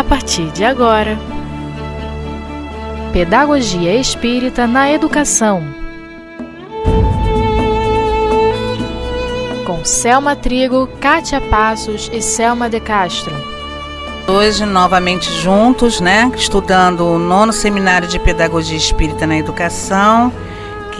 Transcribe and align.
a 0.00 0.04
partir 0.04 0.50
de 0.52 0.64
agora. 0.64 1.18
Pedagogia 3.12 3.94
Espírita 3.94 4.66
na 4.66 4.90
Educação. 4.90 5.62
Com 9.66 9.84
Selma 9.84 10.34
Trigo, 10.34 10.88
Kátia 11.00 11.38
Passos 11.38 12.08
e 12.10 12.22
Selma 12.22 12.70
de 12.70 12.80
Castro. 12.80 13.34
Hoje, 14.26 14.64
novamente 14.64 15.30
juntos, 15.42 16.00
né? 16.00 16.32
Estudando 16.34 17.04
o 17.04 17.18
nono 17.18 17.52
seminário 17.52 18.08
de 18.08 18.18
Pedagogia 18.18 18.78
Espírita 18.78 19.26
na 19.26 19.36
Educação 19.36 20.32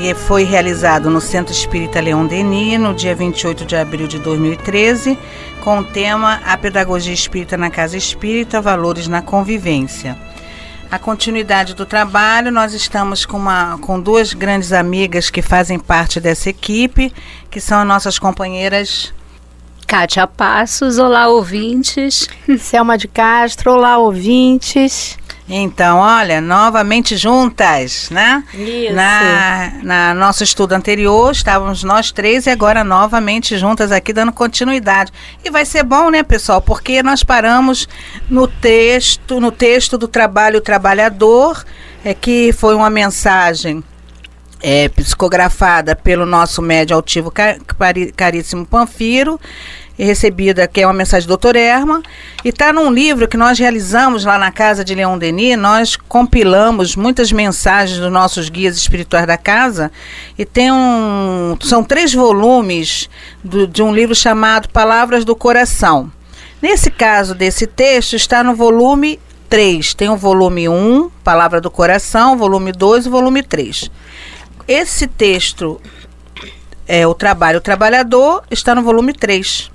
que 0.01 0.15
foi 0.15 0.45
realizado 0.45 1.11
no 1.11 1.21
Centro 1.21 1.53
Espírita 1.53 2.01
Leão 2.01 2.27
Denis, 2.27 2.81
no 2.81 2.95
dia 2.95 3.15
28 3.15 3.67
de 3.67 3.77
abril 3.77 4.07
de 4.07 4.19
2013, 4.19 5.19
com 5.61 5.79
o 5.79 5.85
tema 5.85 6.41
A 6.45 6.57
Pedagogia 6.57 7.13
Espírita 7.13 7.57
na 7.57 7.71
Casa 7.71 7.97
Espírita, 7.97 8.61
Valores 8.61 9.07
na 9.07 9.23
Convivência. 9.23 10.17
A 10.91 10.99
continuidade 10.99 11.75
do 11.75 11.87
trabalho, 11.87 12.51
nós 12.51 12.75
estamos 12.75 13.25
com, 13.25 13.37
uma, 13.37 13.79
com 13.79 14.01
duas 14.01 14.33
grandes 14.33 14.73
amigas 14.73 15.31
que 15.31 15.43
fazem 15.43 15.79
parte 15.79 16.19
dessa 16.19 16.51
equipe, 16.51 17.13
que 17.51 17.61
são 17.61 17.85
nossas 17.85 18.19
companheiras 18.19 19.13
Kátia 19.87 20.27
Passos, 20.27 20.99
olá 20.99 21.29
ouvintes. 21.29 22.29
Selma 22.59 22.97
de 22.97 23.09
Castro, 23.09 23.73
olá 23.73 23.99
ouvintes. 23.99 25.19
Então, 25.53 25.99
olha, 25.99 26.41
novamente 26.41 27.17
juntas, 27.17 28.09
né? 28.09 28.45
Isso. 28.55 28.95
Na, 28.95 29.73
na 29.83 30.15
nosso 30.15 30.45
estudo 30.45 30.75
anterior, 30.75 31.33
estávamos 31.33 31.83
nós 31.83 32.13
três 32.13 32.47
e 32.47 32.51
agora 32.51 32.85
novamente 32.85 33.59
juntas 33.59 33.91
aqui, 33.91 34.13
dando 34.13 34.31
continuidade. 34.31 35.13
E 35.45 35.51
vai 35.51 35.65
ser 35.65 35.83
bom, 35.83 36.09
né, 36.09 36.23
pessoal? 36.23 36.63
Porque 36.63 37.03
nós 37.03 37.25
paramos 37.25 37.89
no 38.29 38.47
texto, 38.47 39.41
no 39.41 39.51
texto 39.51 39.99
do 39.99 40.07
trabalho 40.07 40.61
trabalhador, 40.61 41.65
é 42.05 42.15
que 42.15 42.53
foi 42.53 42.77
uma 42.77 42.89
mensagem 42.89 43.83
é, 44.63 44.89
psicografada 44.89 45.97
pelo 45.97 46.25
nosso 46.25 46.63
médio 46.63 46.95
altivo 46.95 47.33
caríssimo 48.15 48.65
Panfiro, 48.65 49.41
recebida, 50.05 50.67
que 50.67 50.81
é 50.81 50.87
uma 50.87 50.93
mensagem 50.93 51.29
do 51.29 51.37
Dr. 51.37 51.57
Erma, 51.57 52.03
e 52.45 52.49
está 52.49 52.73
num 52.73 52.91
livro 52.91 53.29
que 53.29 53.37
nós 53.37 53.59
realizamos 53.59 54.25
lá 54.25 54.39
na 54.39 54.51
casa 54.51 54.85
de 54.85 54.95
Leon 54.95 55.19
Denis, 55.19 55.59
nós 55.59 55.97
compilamos 55.97 56.97
muitas 56.97 57.31
mensagens 57.33 57.99
dos 57.99 58.11
nossos 58.11 58.49
guias 58.49 58.77
espirituais 58.77 59.27
da 59.27 59.37
casa, 59.37 59.91
e 60.39 60.45
tem 60.45 60.73
um, 60.73 61.57
são 61.61 61.85
três 61.85 62.15
volumes 62.15 63.09
do, 63.45 63.67
de 63.67 63.83
um 63.83 63.93
livro 63.95 64.15
chamado 64.15 64.69
Palavras 64.69 65.25
do 65.25 65.37
Coração. 65.37 66.11
Nesse 66.63 66.91
caso 66.91 67.35
desse 67.35 67.67
texto, 67.67 68.15
está 68.17 68.45
no 68.45 68.55
volume 68.55 69.19
3, 69.49 69.95
tem 69.95 70.09
o 70.09 70.17
volume 70.17 70.69
1, 70.69 71.11
Palavra 71.25 71.61
do 71.61 71.71
Coração, 71.71 72.37
volume 72.37 72.71
2 72.71 73.07
e 73.07 73.09
volume 73.09 73.43
3. 73.43 73.91
Esse 74.69 75.07
texto 75.07 75.81
é 76.87 77.07
o 77.07 77.15
Trabalho 77.15 77.59
o 77.59 77.61
Trabalhador, 77.61 78.43
está 78.51 78.75
no 78.75 78.83
volume 78.83 79.13
3. 79.13 79.71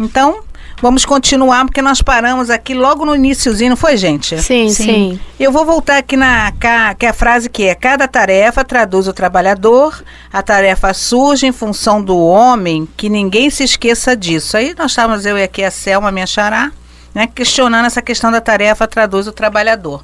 Então, 0.00 0.42
vamos 0.80 1.04
continuar, 1.04 1.64
porque 1.64 1.82
nós 1.82 2.00
paramos 2.00 2.50
aqui 2.50 2.74
logo 2.74 3.04
no 3.04 3.14
iníciozinho, 3.14 3.70
não 3.70 3.76
foi, 3.76 3.96
gente? 3.96 4.40
Sim, 4.40 4.68
sim. 4.68 4.84
sim. 4.84 5.20
Eu 5.38 5.52
vou 5.52 5.64
voltar 5.64 5.98
aqui 5.98 6.16
na 6.16 6.52
que 6.98 7.06
é 7.06 7.08
a 7.08 7.12
frase 7.12 7.48
que 7.48 7.64
é: 7.64 7.74
cada 7.74 8.08
tarefa 8.08 8.64
traduz 8.64 9.06
o 9.06 9.12
trabalhador, 9.12 10.02
a 10.32 10.42
tarefa 10.42 10.92
surge 10.94 11.46
em 11.46 11.52
função 11.52 12.02
do 12.02 12.18
homem, 12.18 12.88
que 12.96 13.08
ninguém 13.08 13.50
se 13.50 13.64
esqueça 13.64 14.16
disso. 14.16 14.56
Aí 14.56 14.74
nós 14.76 14.92
estávamos, 14.92 15.26
eu 15.26 15.38
e 15.38 15.42
aqui 15.42 15.62
a 15.62 15.70
Selma, 15.70 16.10
minha 16.10 16.26
xará, 16.26 16.72
né, 17.14 17.26
questionando 17.26 17.86
essa 17.86 18.02
questão 18.02 18.30
da 18.32 18.40
tarefa 18.40 18.86
traduz 18.88 19.26
o 19.26 19.32
trabalhador. 19.32 20.02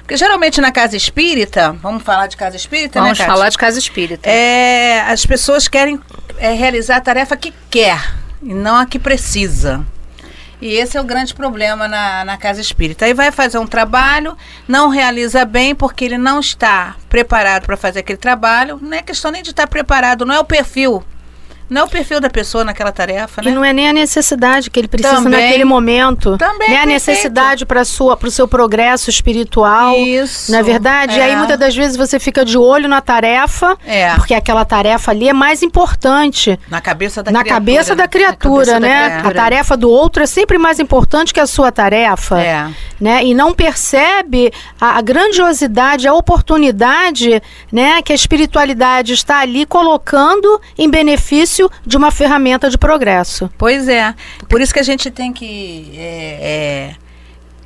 Porque 0.00 0.18
geralmente 0.18 0.60
na 0.60 0.70
casa 0.70 0.98
espírita, 0.98 1.74
vamos 1.82 2.02
falar 2.02 2.26
de 2.26 2.36
casa 2.36 2.56
espírita, 2.56 3.00
vamos 3.00 3.18
né, 3.18 3.24
Vamos 3.24 3.38
falar 3.38 3.48
de 3.48 3.56
casa 3.56 3.78
espírita. 3.78 4.28
É, 4.28 5.00
as 5.00 5.24
pessoas 5.24 5.66
querem 5.66 5.98
é, 6.36 6.52
realizar 6.52 6.96
a 6.96 7.00
tarefa 7.00 7.34
que 7.38 7.54
quer 7.70 8.23
e 8.42 8.54
não 8.54 8.76
a 8.76 8.86
que 8.86 8.98
precisa. 8.98 9.84
E 10.60 10.74
esse 10.74 10.96
é 10.96 11.00
o 11.00 11.04
grande 11.04 11.34
problema 11.34 11.86
na, 11.86 12.24
na 12.24 12.36
casa 12.36 12.60
espírita. 12.60 13.04
Aí 13.04 13.12
vai 13.12 13.30
fazer 13.30 13.58
um 13.58 13.66
trabalho, 13.66 14.36
não 14.66 14.88
realiza 14.88 15.44
bem 15.44 15.74
porque 15.74 16.04
ele 16.04 16.16
não 16.16 16.40
está 16.40 16.96
preparado 17.08 17.66
para 17.66 17.76
fazer 17.76 18.00
aquele 18.00 18.18
trabalho. 18.18 18.78
Não 18.80 18.96
é 18.96 19.02
questão 19.02 19.30
nem 19.30 19.42
de 19.42 19.50
estar 19.50 19.66
preparado, 19.66 20.24
não 20.24 20.34
é 20.34 20.40
o 20.40 20.44
perfil 20.44 21.04
não 21.68 21.82
é 21.82 21.84
o 21.84 21.88
perfil 21.88 22.20
da 22.20 22.28
pessoa 22.28 22.62
naquela 22.62 22.92
tarefa, 22.92 23.40
né? 23.42 23.50
E 23.50 23.54
não 23.54 23.64
é 23.64 23.72
nem 23.72 23.88
a 23.88 23.92
necessidade 23.92 24.70
que 24.70 24.78
ele 24.78 24.88
precisa 24.88 25.16
Também. 25.16 25.40
naquele 25.40 25.64
momento. 25.64 26.36
Também. 26.36 26.68
Nem 26.68 26.78
a 26.78 26.86
necessidade 26.86 27.64
para 27.64 27.82
o 27.82 28.30
seu 28.30 28.46
progresso 28.46 29.08
espiritual. 29.08 29.96
Isso. 29.96 30.52
Não 30.52 30.58
é 30.58 30.62
verdade? 30.62 31.14
É. 31.14 31.18
E 31.18 31.22
aí, 31.22 31.30
é. 31.32 31.36
muitas 31.36 31.58
das 31.58 31.74
vezes, 31.74 31.96
você 31.96 32.18
fica 32.18 32.44
de 32.44 32.58
olho 32.58 32.88
na 32.88 33.00
tarefa, 33.00 33.78
é. 33.86 34.14
porque 34.14 34.34
aquela 34.34 34.64
tarefa 34.64 35.10
ali 35.10 35.28
é 35.28 35.32
mais 35.32 35.62
importante. 35.62 36.58
Na 36.68 36.80
cabeça 36.80 37.22
da 37.22 37.30
na 37.30 37.40
criatura. 37.40 37.60
Cabeça 37.60 37.96
da 37.96 38.08
criatura, 38.08 38.66
cabeça 38.66 38.80
né? 38.80 39.02
da 39.02 39.08
criatura, 39.08 39.40
A 39.40 39.42
tarefa 39.42 39.76
do 39.76 39.90
outro 39.90 40.22
é 40.22 40.26
sempre 40.26 40.58
mais 40.58 40.78
importante 40.78 41.32
que 41.32 41.40
a 41.40 41.46
sua 41.46 41.72
tarefa. 41.72 42.40
É. 42.40 42.70
Né? 43.00 43.24
E 43.24 43.34
não 43.34 43.54
percebe 43.54 44.52
a, 44.80 44.98
a 44.98 45.00
grandiosidade, 45.00 46.06
a 46.06 46.12
oportunidade 46.12 47.42
né, 47.72 48.02
que 48.02 48.12
a 48.12 48.14
espiritualidade 48.14 49.14
está 49.14 49.40
ali 49.40 49.64
colocando 49.64 50.60
em 50.78 50.88
benefício 50.90 51.53
início 51.54 51.70
de 51.86 51.96
uma 51.96 52.10
ferramenta 52.10 52.68
de 52.68 52.76
progresso. 52.76 53.50
Pois 53.56 53.88
é. 53.88 54.14
Por 54.48 54.60
isso 54.60 54.72
que 54.74 54.80
a 54.80 54.84
gente 54.84 55.10
tem 55.10 55.32
que 55.32 55.92
é, 55.96 56.38
é, 56.40 56.96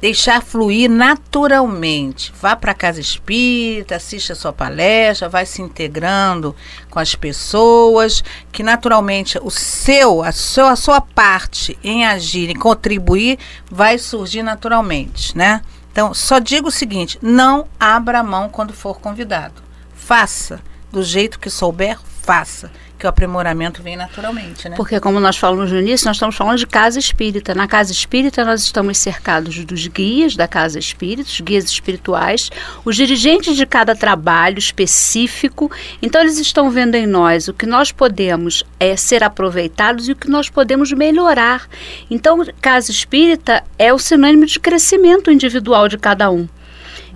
deixar 0.01 0.43
fluir 0.43 0.91
naturalmente. 0.91 2.33
Vá 2.41 2.55
para 2.55 2.73
a 2.73 2.75
casa 2.75 3.01
espírita, 3.01 3.97
assista 3.97 4.35
a 4.35 4.37
sua 4.37 4.53
palestra, 4.53 5.29
vai 5.29 5.47
se 5.47 5.63
integrando 5.63 6.55
com 6.91 6.99
as 6.99 7.15
pessoas, 7.15 8.23
que 8.53 8.63
naturalmente 8.63 9.39
o 9.43 9.51
seu, 9.51 10.23
a 10.23 10.33
sua, 10.33 10.73
a 10.73 10.77
sua 10.77 11.01
parte 11.01 11.79
em 11.83 12.05
agir, 12.05 12.51
em 12.51 12.59
contribuir, 12.59 13.39
vai 13.71 13.99
surgir 13.99 14.43
naturalmente, 14.43 15.37
né? 15.37 15.63
Então, 15.91 16.13
só 16.13 16.39
digo 16.39 16.69
o 16.69 16.73
seguinte: 16.73 17.19
não 17.23 17.67
abra 17.81 18.23
mão 18.23 18.49
quando 18.49 18.73
for 18.73 19.01
convidado. 19.01 19.63
Faça 19.95 20.61
do 20.93 21.03
jeito 21.03 21.39
que 21.39 21.51
souber, 21.51 21.99
faça 22.23 22.71
que 22.99 23.07
o 23.07 23.09
aprimoramento 23.09 23.83
vem 23.83 23.97
naturalmente, 23.97 24.69
né? 24.69 24.77
Porque 24.77 24.99
como 24.99 25.21
nós 25.21 25.37
falamos 25.37 25.71
no 25.71 25.79
início, 25.79 26.07
nós 26.07 26.17
estamos 26.17 26.35
falando 26.35 26.59
de 26.59 26.67
casa 26.67 26.99
espírita. 26.99 27.55
Na 27.55 27.69
casa 27.69 27.93
espírita 27.93 28.45
nós 28.45 28.63
estamos 28.63 28.99
cercados 28.99 29.65
dos 29.65 29.87
guias 29.87 30.35
da 30.35 30.49
casa 30.49 30.79
espírita, 30.79 31.29
os 31.29 31.41
guias 31.41 31.65
espirituais, 31.65 32.51
os 32.85 32.97
dirigentes 32.97 33.57
de 33.57 33.65
cada 33.65 33.95
trabalho 33.95 34.59
específico. 34.59 35.71
Então 36.03 36.21
eles 36.21 36.39
estão 36.39 36.71
vendo 36.71 36.97
em 36.97 37.07
nós 37.07 37.49
o 37.49 37.55
que 37.55 37.67
nós 37.67 37.93
podemos 37.93 38.65
é 38.81 38.97
ser 38.97 39.23
aproveitados 39.23 40.09
e 40.09 40.13
o 40.13 40.17
que 40.17 40.29
nós 40.29 40.51
podemos 40.51 40.93
melhorar. 40.93 41.69
Então 42.11 42.45
casa 42.61 42.91
espírita 42.91 43.63
é 43.79 43.93
o 43.93 43.99
sinônimo 43.99 44.45
de 44.45 44.59
crescimento 44.59 45.31
individual 45.31 45.89
de 45.89 45.97
cada 45.97 46.31
um. 46.31 46.49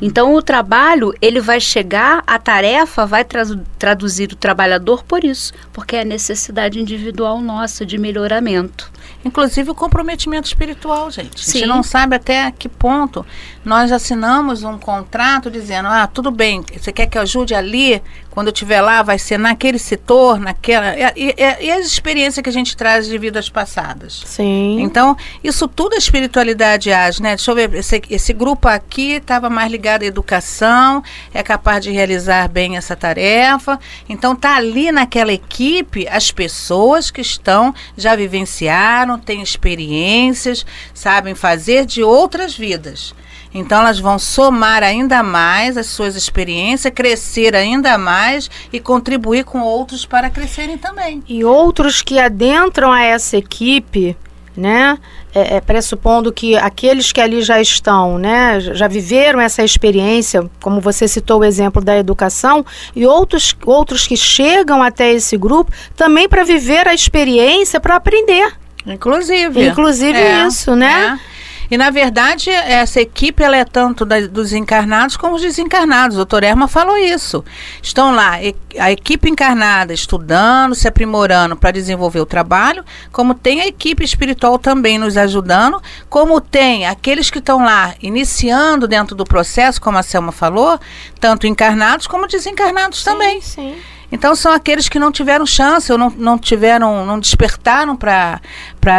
Então 0.05 0.35
o 0.35 0.43
trabalho, 0.43 1.15
ele 1.23 1.41
vai 1.41 1.61
chegar, 1.61 2.25
a 2.27 2.37
tarefa 2.37 3.07
vai 3.07 3.25
tra 3.25 3.45
traduzir 3.79 4.33
o 4.33 4.37
trabalhador 4.37 5.05
por 5.05 5.23
isso, 5.23 5.53
porque 5.73 5.95
é 5.95 6.01
a 6.01 6.05
necessidade 6.05 6.81
individual 6.81 7.41
nossa 7.41 7.87
de 7.87 7.97
melhoramento. 7.97 8.91
Inclusive 9.25 9.71
o 9.71 9.75
comprometimento 9.75 10.47
espiritual, 10.47 11.11
gente. 11.11 11.45
Sim. 11.45 11.51
A 11.51 11.61
gente 11.61 11.69
não 11.69 11.83
sabe 11.83 12.17
até 12.17 12.51
que 12.51 12.69
ponto 12.69 13.25
nós 13.65 13.93
assinamos 13.93 14.65
um 14.65 14.79
contrato 14.79 15.51
dizendo: 15.51 15.89
ah, 15.89 16.07
tudo 16.07 16.31
bem, 16.31 16.65
você 16.77 16.93
quer 16.93 17.07
que 17.07 17.17
eu 17.17 17.23
ajude 17.23 17.55
ali, 17.55 18.03
quando 18.33 18.47
eu 18.49 18.53
estiver 18.53 18.81
lá, 18.81 19.03
vai 19.03 19.19
ser 19.19 19.39
naquele 19.39 19.79
setor, 19.79 20.41
naquela. 20.41 20.97
E, 20.97 21.35
e, 21.39 21.67
e, 21.67 21.71
as 21.71 21.87
experiências 21.87 22.43
que 22.43 22.49
a 22.49 22.53
gente 22.53 22.77
traz 22.77 23.07
de 23.07 23.17
vidas 23.19 23.51
passadas. 23.51 24.23
Sim. 24.25 24.81
Então, 24.81 25.17
isso 25.45 25.69
tudo 25.69 25.95
a 25.95 25.99
espiritualidade 25.99 26.91
age, 26.91 27.23
né? 27.23 27.37
Deixa 27.37 27.51
eu 27.51 27.55
ver, 27.55 27.75
esse, 27.75 28.03
esse 28.09 28.33
grupo 28.33 28.69
aqui 28.69 29.13
estava 29.13 29.51
mais 29.51 29.71
ligado 29.71 30.03
à 30.03 30.07
educação, 30.07 31.03
é 31.35 31.43
capaz 31.43 31.85
de 31.85 31.91
realizar 31.91 32.49
bem 32.49 32.79
essa 32.79 32.97
tarefa. 32.97 33.79
Então, 34.09 34.35
tá 34.35 34.57
ali 34.57 34.91
naquela 34.91 35.33
equipe 35.33 36.09
as 36.09 36.31
pessoas 36.31 37.11
que 37.11 37.21
estão, 37.21 37.75
já 37.97 38.17
vivenciaram, 38.17 39.12
têm 39.19 39.43
experiências, 39.43 40.65
sabem 40.95 41.35
fazer 41.35 41.87
de 41.87 42.03
outras 42.03 42.57
vidas. 42.57 43.15
Então 43.55 43.81
elas 43.81 43.99
vão 43.99 44.19
somar 44.19 44.83
ainda 44.83 45.23
mais 45.23 45.77
as 45.77 45.87
suas 45.87 46.17
experiências, 46.17 46.93
crescer 46.95 47.55
ainda 47.55 47.99
mais 47.99 48.51
e 48.73 48.81
contribuir 48.81 49.45
com 49.45 49.61
outros 49.61 50.07
para 50.07 50.31
crescerem 50.31 50.79
também. 50.79 51.23
E 51.29 51.45
outros 51.45 52.01
que 52.01 52.19
adentram 52.19 52.91
a 52.91 53.03
essa 53.03 53.37
equipe, 53.37 54.17
né? 54.57 54.99
É, 55.35 55.57
é, 55.57 55.61
pressupondo 55.63 56.31
que 56.31 56.57
aqueles 56.57 57.11
que 57.11 57.21
ali 57.21 57.41
já 57.41 57.59
estão, 57.59 58.19
né, 58.19 58.61
já 58.61 58.87
viveram 58.87 59.41
essa 59.41 59.65
experiência, 59.65 60.47
como 60.61 60.79
você 60.79 61.09
citou 61.09 61.41
o 61.41 61.45
exemplo 61.45 61.83
da 61.83 61.97
educação, 61.97 62.67
e 62.95 63.07
outros, 63.07 63.57
outros 63.65 64.07
que 64.07 64.15
chegam 64.15 64.83
até 64.83 65.11
esse 65.11 65.39
grupo 65.39 65.73
também 65.97 66.29
para 66.29 66.45
viver 66.45 66.87
a 66.87 66.93
experiência, 66.93 67.81
para 67.81 67.97
aprender. 67.97 68.62
Inclusive. 68.87 69.69
Inclusive 69.69 70.19
é, 70.19 70.47
isso, 70.47 70.75
né? 70.75 71.19
É. 71.29 71.33
E 71.73 71.79
na 71.79 71.89
verdade, 71.89 72.51
essa 72.51 73.01
equipe 73.01 73.43
ela 73.43 73.57
é 73.57 73.65
tanto 73.65 74.05
da, 74.05 74.21
dos 74.27 74.53
encarnados 74.53 75.17
como 75.17 75.37
os 75.37 75.41
desencarnados. 75.41 76.17
O 76.17 76.19
doutor 76.19 76.45
Erma 76.45 76.69
falou 76.69 76.99
isso. 76.99 77.43
Estão 77.83 78.15
lá 78.15 78.33
a 78.79 78.93
equipe 78.93 79.31
encarnada 79.31 79.95
estudando, 79.95 80.75
se 80.75 80.87
aprimorando 80.87 81.57
para 81.57 81.71
desenvolver 81.71 82.21
o 82.21 82.27
trabalho, 82.27 82.85
como 83.11 83.33
tem 83.33 83.63
a 83.63 83.67
equipe 83.67 84.05
espiritual 84.05 84.59
também 84.59 84.99
nos 84.99 85.17
ajudando, 85.17 85.83
como 86.11 86.43
tem 86.43 86.87
aqueles 86.87 87.31
que 87.31 87.39
estão 87.39 87.65
lá 87.65 87.95
iniciando 88.03 88.87
dentro 88.87 89.17
do 89.17 89.25
processo, 89.25 89.81
como 89.81 89.97
a 89.97 90.03
Selma 90.03 90.31
falou, 90.31 90.79
tanto 91.19 91.47
encarnados 91.47 92.07
como 92.07 92.27
desencarnados 92.27 92.99
sim, 92.99 93.05
também. 93.07 93.41
Sim. 93.41 93.77
Então 94.13 94.37
são 94.37 94.53
aqueles 94.53 94.91
que 94.91 94.99
não 94.99 95.11
tiveram 95.11 95.47
chance 95.47 95.91
ou 95.91 95.97
não, 95.97 96.11
não 96.11 96.39
tiveram, 96.39 97.07
não 97.07 97.19
despertaram 97.19 97.97
para 97.97 98.41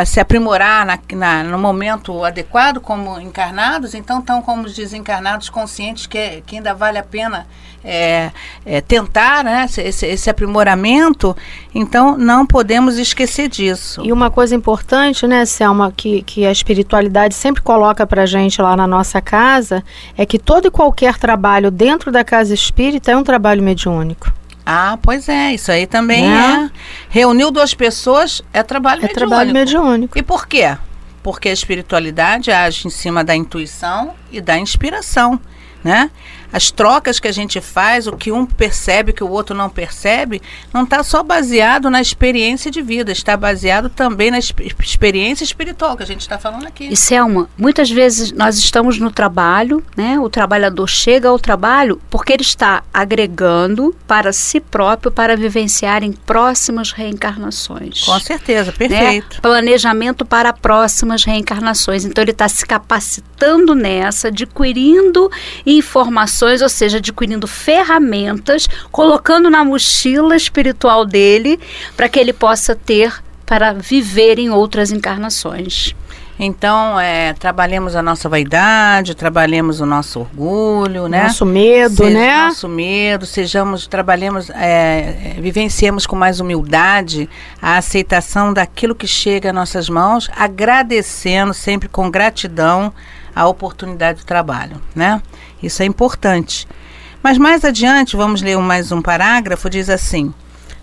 se 0.08 0.20
aprimorar 0.20 0.84
na, 0.88 1.00
na, 1.14 1.44
no 1.44 1.60
momento 1.60 2.26
adequado 2.26 2.82
como 2.82 3.20
encarnados, 3.20 3.94
então 3.94 4.20
estão 4.20 4.42
como 4.42 4.68
desencarnados 4.68 5.50
conscientes 5.50 6.08
que, 6.08 6.42
que 6.48 6.56
ainda 6.56 6.74
vale 6.74 6.98
a 6.98 7.04
pena 7.04 7.46
é, 7.84 8.32
é, 8.66 8.82
tentar 8.82 9.44
né, 9.44 9.68
esse, 9.78 10.06
esse 10.06 10.30
aprimoramento, 10.30 11.36
então 11.76 12.18
não 12.18 12.44
podemos 12.46 12.98
esquecer 12.98 13.48
disso. 13.48 14.02
E 14.04 14.12
uma 14.12 14.32
coisa 14.32 14.56
importante, 14.56 15.28
né, 15.28 15.46
Selma, 15.46 15.94
que, 15.96 16.24
que 16.24 16.44
a 16.46 16.52
espiritualidade 16.52 17.36
sempre 17.36 17.62
coloca 17.62 18.08
para 18.08 18.26
gente 18.26 18.60
lá 18.62 18.76
na 18.76 18.88
nossa 18.88 19.22
casa, 19.22 19.84
é 20.18 20.26
que 20.26 20.40
todo 20.40 20.68
e 20.68 20.72
qualquer 20.72 21.20
trabalho 21.20 21.70
dentro 21.70 22.12
da 22.12 22.24
casa 22.24 22.54
espírita 22.54 23.12
é 23.12 23.18
um 23.18 23.24
trabalho 23.24 23.62
mediúnico. 23.62 24.32
Ah, 24.66 24.98
pois 25.02 25.28
é, 25.28 25.54
isso 25.54 25.72
aí 25.72 25.86
também 25.86 26.26
é. 26.26 26.66
é. 26.66 26.72
Reuniu 27.10 27.52
duas 27.52 27.74
pessoas, 27.74 28.42
é 28.54 28.64
trabalho 28.64 29.00
é 29.00 29.02
mediúnico. 29.04 29.20
trabalho 29.20 29.54
mediúnico. 29.54 30.18
E 30.18 30.24
por 30.24 30.48
quê? 30.48 30.78
Porque 31.22 31.50
a 31.50 31.54
espiritualidade 31.54 32.52
age 32.52 32.88
em 32.88 32.90
cima 32.90 33.24
da 33.24 33.36
intuição 33.36 34.14
e 34.32 34.40
da 34.42 34.58
inspiração, 34.58 35.40
né? 35.84 36.10
As 36.54 36.70
trocas 36.70 37.20
que 37.20 37.28
a 37.28 37.32
gente 37.32 37.60
faz, 37.60 38.06
o 38.06 38.16
que 38.16 38.32
um 38.32 38.46
percebe 38.46 39.12
que 39.12 39.24
o 39.24 39.30
outro 39.30 39.56
não 39.56 39.72
percebe, 39.72 40.40
não 40.72 40.84
está 40.84 41.02
só 41.02 41.24
baseado 41.24 41.90
na 41.90 42.00
experiência 42.00 42.70
de 42.70 42.80
vida, 42.80 43.12
está 43.12 43.36
baseado 43.36 43.90
também 43.90 44.30
na 44.30 44.38
experiência 44.38 45.44
espiritual 45.44 45.98
que 45.98 46.04
a 46.04 46.06
gente 46.06 46.22
está 46.22 46.38
falando 46.38 46.68
aqui. 46.68 46.88
E 46.92 46.96
Selma, 46.96 47.50
muitas 47.58 47.90
vezes 47.90 48.32
nós 48.32 48.60
estamos 48.60 49.00
no 49.00 49.10
trabalho, 49.10 49.84
né? 49.98 50.20
O 50.20 50.30
trabalhador 50.30 50.88
chega 50.88 51.28
ao 51.28 51.40
trabalho 51.40 52.00
porque 52.08 52.32
ele 52.32 52.44
está 52.44 52.84
agregando 52.94 53.96
para 54.08 54.32
si 54.32 54.60
próprio 54.60 55.12
para 55.12 55.36
vivenciar 55.36 56.04
em 56.04 56.12
próximas 56.12 56.92
reencarnações. 56.92 58.04
Com 58.04 58.20
certeza, 58.20 58.72
né? 58.72 58.78
perfeito. 58.78 59.36
Né? 59.36 59.42
Planejamento 59.42 60.24
para 60.24 60.54
próximas 60.54 61.24
reencarnações. 61.24 62.06
Então 62.06 62.24
ele 62.24 62.30
está 62.30 62.48
se 62.48 62.64
capacitando 62.64 63.74
nessa, 63.74 64.28
adquirindo 64.28 65.32
informações 65.66 66.43
ou 66.62 66.70
seja, 66.70 66.98
adquirindo 66.98 67.48
ferramentas, 67.48 68.68
colocando 68.92 69.50
na 69.50 69.64
mochila 69.64 70.36
espiritual 70.36 71.06
dele 71.06 71.60
para 71.96 72.10
que 72.10 72.20
ele 72.20 72.34
possa 72.34 72.76
ter 72.76 73.14
para 73.46 73.74
viver 73.74 74.40
em 74.40 74.50
outras 74.50 74.92
encarnações. 74.92 75.96
Então, 76.40 77.00
é, 77.00 77.34
trabalhemos 77.34 77.96
a 77.96 78.02
nossa 78.02 78.28
vaidade, 78.28 79.14
trabalhemos 79.14 79.80
o 79.80 79.86
nosso 79.86 80.22
orgulho, 80.22 81.08
né? 81.08 81.24
Nosso 81.24 81.46
medo, 81.46 81.96
Seja, 81.96 82.10
né? 82.10 82.46
Nosso 82.48 82.68
medo, 82.68 83.26
sejamos, 83.26 83.86
trabalhemos, 83.86 84.50
é, 84.50 85.36
vivenciemos 85.40 86.08
com 86.08 86.16
mais 86.16 86.40
humildade 86.40 87.30
a 87.62 87.78
aceitação 87.78 88.52
daquilo 88.52 88.96
que 88.96 89.08
chega 89.08 89.50
às 89.50 89.56
nossas 89.56 89.88
mãos, 89.88 90.30
agradecendo 90.36 91.54
sempre 91.54 91.88
com 91.88 92.10
gratidão 92.10 92.92
a 93.36 93.48
oportunidade 93.48 94.20
de 94.20 94.26
trabalho, 94.26 94.82
né? 94.96 95.22
Isso 95.62 95.82
é 95.82 95.86
importante. 95.86 96.68
Mas 97.22 97.38
mais 97.38 97.64
adiante, 97.64 98.18
vamos 98.18 98.42
ler 98.42 98.58
mais 98.58 98.92
um 98.92 99.02
parágrafo, 99.02 99.70
diz 99.70 99.90
assim: 99.90 100.34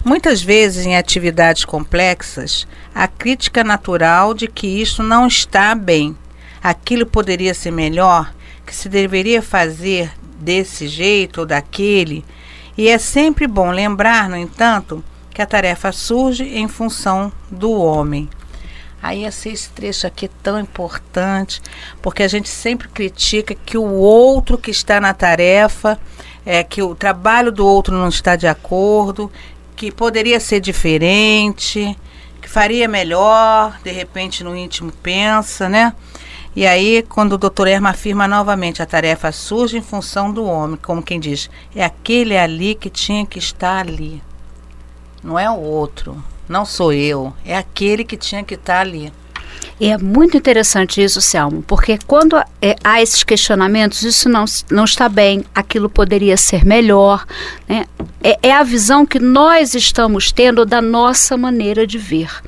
Muitas 0.04 0.42
vezes 0.42 0.86
em 0.86 0.96
atividades 0.96 1.64
complexas, 1.64 2.66
a 2.94 3.06
crítica 3.06 3.62
natural 3.62 4.32
de 4.32 4.48
que 4.48 4.66
isto 4.66 5.02
não 5.02 5.26
está 5.26 5.74
bem, 5.74 6.16
aquilo 6.62 7.04
poderia 7.04 7.52
ser 7.52 7.70
melhor, 7.70 8.32
que 8.64 8.74
se 8.74 8.88
deveria 8.88 9.42
fazer 9.42 10.10
desse 10.40 10.88
jeito 10.88 11.40
ou 11.40 11.46
daquele, 11.46 12.24
e 12.78 12.88
é 12.88 12.96
sempre 12.96 13.46
bom 13.46 13.70
lembrar, 13.70 14.28
no 14.30 14.36
entanto, 14.36 15.04
que 15.34 15.42
a 15.42 15.46
tarefa 15.46 15.92
surge 15.92 16.44
em 16.44 16.66
função 16.66 17.30
do 17.50 17.72
homem. 17.72 18.28
Aí 19.02 19.24
assim, 19.24 19.50
esse 19.50 19.70
trecho 19.70 20.06
aqui 20.06 20.26
é 20.26 20.30
tão 20.42 20.60
importante, 20.60 21.60
porque 22.02 22.22
a 22.22 22.28
gente 22.28 22.48
sempre 22.48 22.88
critica 22.88 23.54
que 23.54 23.78
o 23.78 23.94
outro 23.94 24.58
que 24.58 24.70
está 24.70 25.00
na 25.00 25.14
tarefa, 25.14 25.98
é 26.44 26.62
que 26.62 26.82
o 26.82 26.94
trabalho 26.94 27.52
do 27.52 27.66
outro 27.66 27.96
não 27.96 28.08
está 28.08 28.36
de 28.36 28.46
acordo, 28.46 29.30
que 29.76 29.90
poderia 29.90 30.38
ser 30.38 30.60
diferente, 30.60 31.96
que 32.40 32.48
faria 32.48 32.88
melhor, 32.88 33.78
de 33.82 33.90
repente 33.90 34.44
no 34.44 34.56
íntimo 34.56 34.92
pensa, 35.02 35.68
né? 35.68 35.94
E 36.54 36.66
aí, 36.66 37.02
quando 37.08 37.34
o 37.34 37.38
doutor 37.38 37.68
Erma 37.68 37.90
afirma 37.90 38.26
novamente, 38.26 38.82
a 38.82 38.86
tarefa 38.86 39.30
surge 39.30 39.78
em 39.78 39.82
função 39.82 40.32
do 40.32 40.44
homem, 40.44 40.76
como 40.82 41.02
quem 41.02 41.20
diz, 41.20 41.48
é 41.74 41.84
aquele 41.84 42.36
ali 42.36 42.74
que 42.74 42.90
tinha 42.90 43.24
que 43.24 43.38
estar 43.38 43.78
ali, 43.78 44.20
não 45.22 45.38
é 45.38 45.48
o 45.48 45.60
outro. 45.60 46.22
Não 46.50 46.64
sou 46.64 46.92
eu, 46.92 47.32
é 47.44 47.56
aquele 47.56 48.02
que 48.02 48.16
tinha 48.16 48.42
que 48.42 48.54
estar 48.54 48.74
tá 48.74 48.80
ali. 48.80 49.12
E 49.78 49.86
é 49.86 49.96
muito 49.96 50.36
interessante 50.36 51.00
isso, 51.00 51.20
Selmo, 51.20 51.62
porque 51.62 51.96
quando 52.08 52.36
é, 52.60 52.74
há 52.82 53.00
esses 53.00 53.22
questionamentos, 53.22 54.02
isso 54.02 54.28
não, 54.28 54.44
não 54.68 54.84
está 54.84 55.08
bem, 55.08 55.44
aquilo 55.54 55.88
poderia 55.88 56.36
ser 56.36 56.64
melhor. 56.64 57.24
Né? 57.68 57.84
É, 58.20 58.36
é, 58.42 58.52
a 58.52 58.64
visão 58.64 59.06
que 59.06 59.20
nós 59.20 59.76
estamos 59.76 60.32
tendo 60.32 60.66
da 60.66 60.82
nossa 60.82 61.36
maneira 61.36 61.86
de 61.86 61.98
ver. 61.98 62.42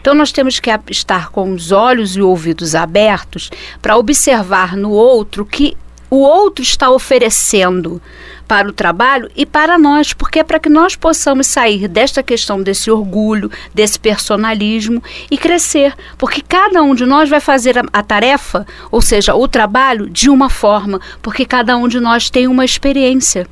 Então, 0.00 0.14
nós 0.14 0.30
temos 0.30 0.60
que 0.60 0.70
estar 0.88 1.30
com 1.30 1.52
os 1.52 1.72
olhos 1.72 2.14
e 2.14 2.22
ouvidos 2.22 2.76
abertos 2.76 3.50
para 3.82 3.96
observar 3.96 4.76
no 4.76 4.92
outro 4.92 5.44
que 5.44 5.76
o 6.08 6.18
outro 6.18 6.62
está 6.62 6.90
oferecendo 6.90 8.00
para 8.48 8.66
o 8.66 8.72
trabalho 8.72 9.30
e 9.36 9.44
para 9.44 9.78
nós, 9.78 10.14
porque 10.14 10.38
é 10.38 10.42
para 10.42 10.58
que 10.58 10.70
nós 10.70 10.96
possamos 10.96 11.46
sair 11.46 11.86
desta 11.86 12.22
questão 12.22 12.62
desse 12.62 12.90
orgulho, 12.90 13.50
desse 13.74 14.00
personalismo 14.00 15.02
e 15.30 15.36
crescer, 15.36 15.94
porque 16.16 16.40
cada 16.40 16.82
um 16.82 16.94
de 16.94 17.04
nós 17.04 17.28
vai 17.28 17.40
fazer 17.40 17.78
a, 17.78 17.84
a 17.92 18.02
tarefa, 18.02 18.66
ou 18.90 19.02
seja, 19.02 19.34
o 19.34 19.46
trabalho, 19.46 20.08
de 20.08 20.30
uma 20.30 20.48
forma, 20.48 20.98
porque 21.20 21.44
cada 21.44 21.76
um 21.76 21.86
de 21.86 22.00
nós 22.00 22.30
tem 22.30 22.48
uma 22.48 22.64
experiência. 22.64 23.46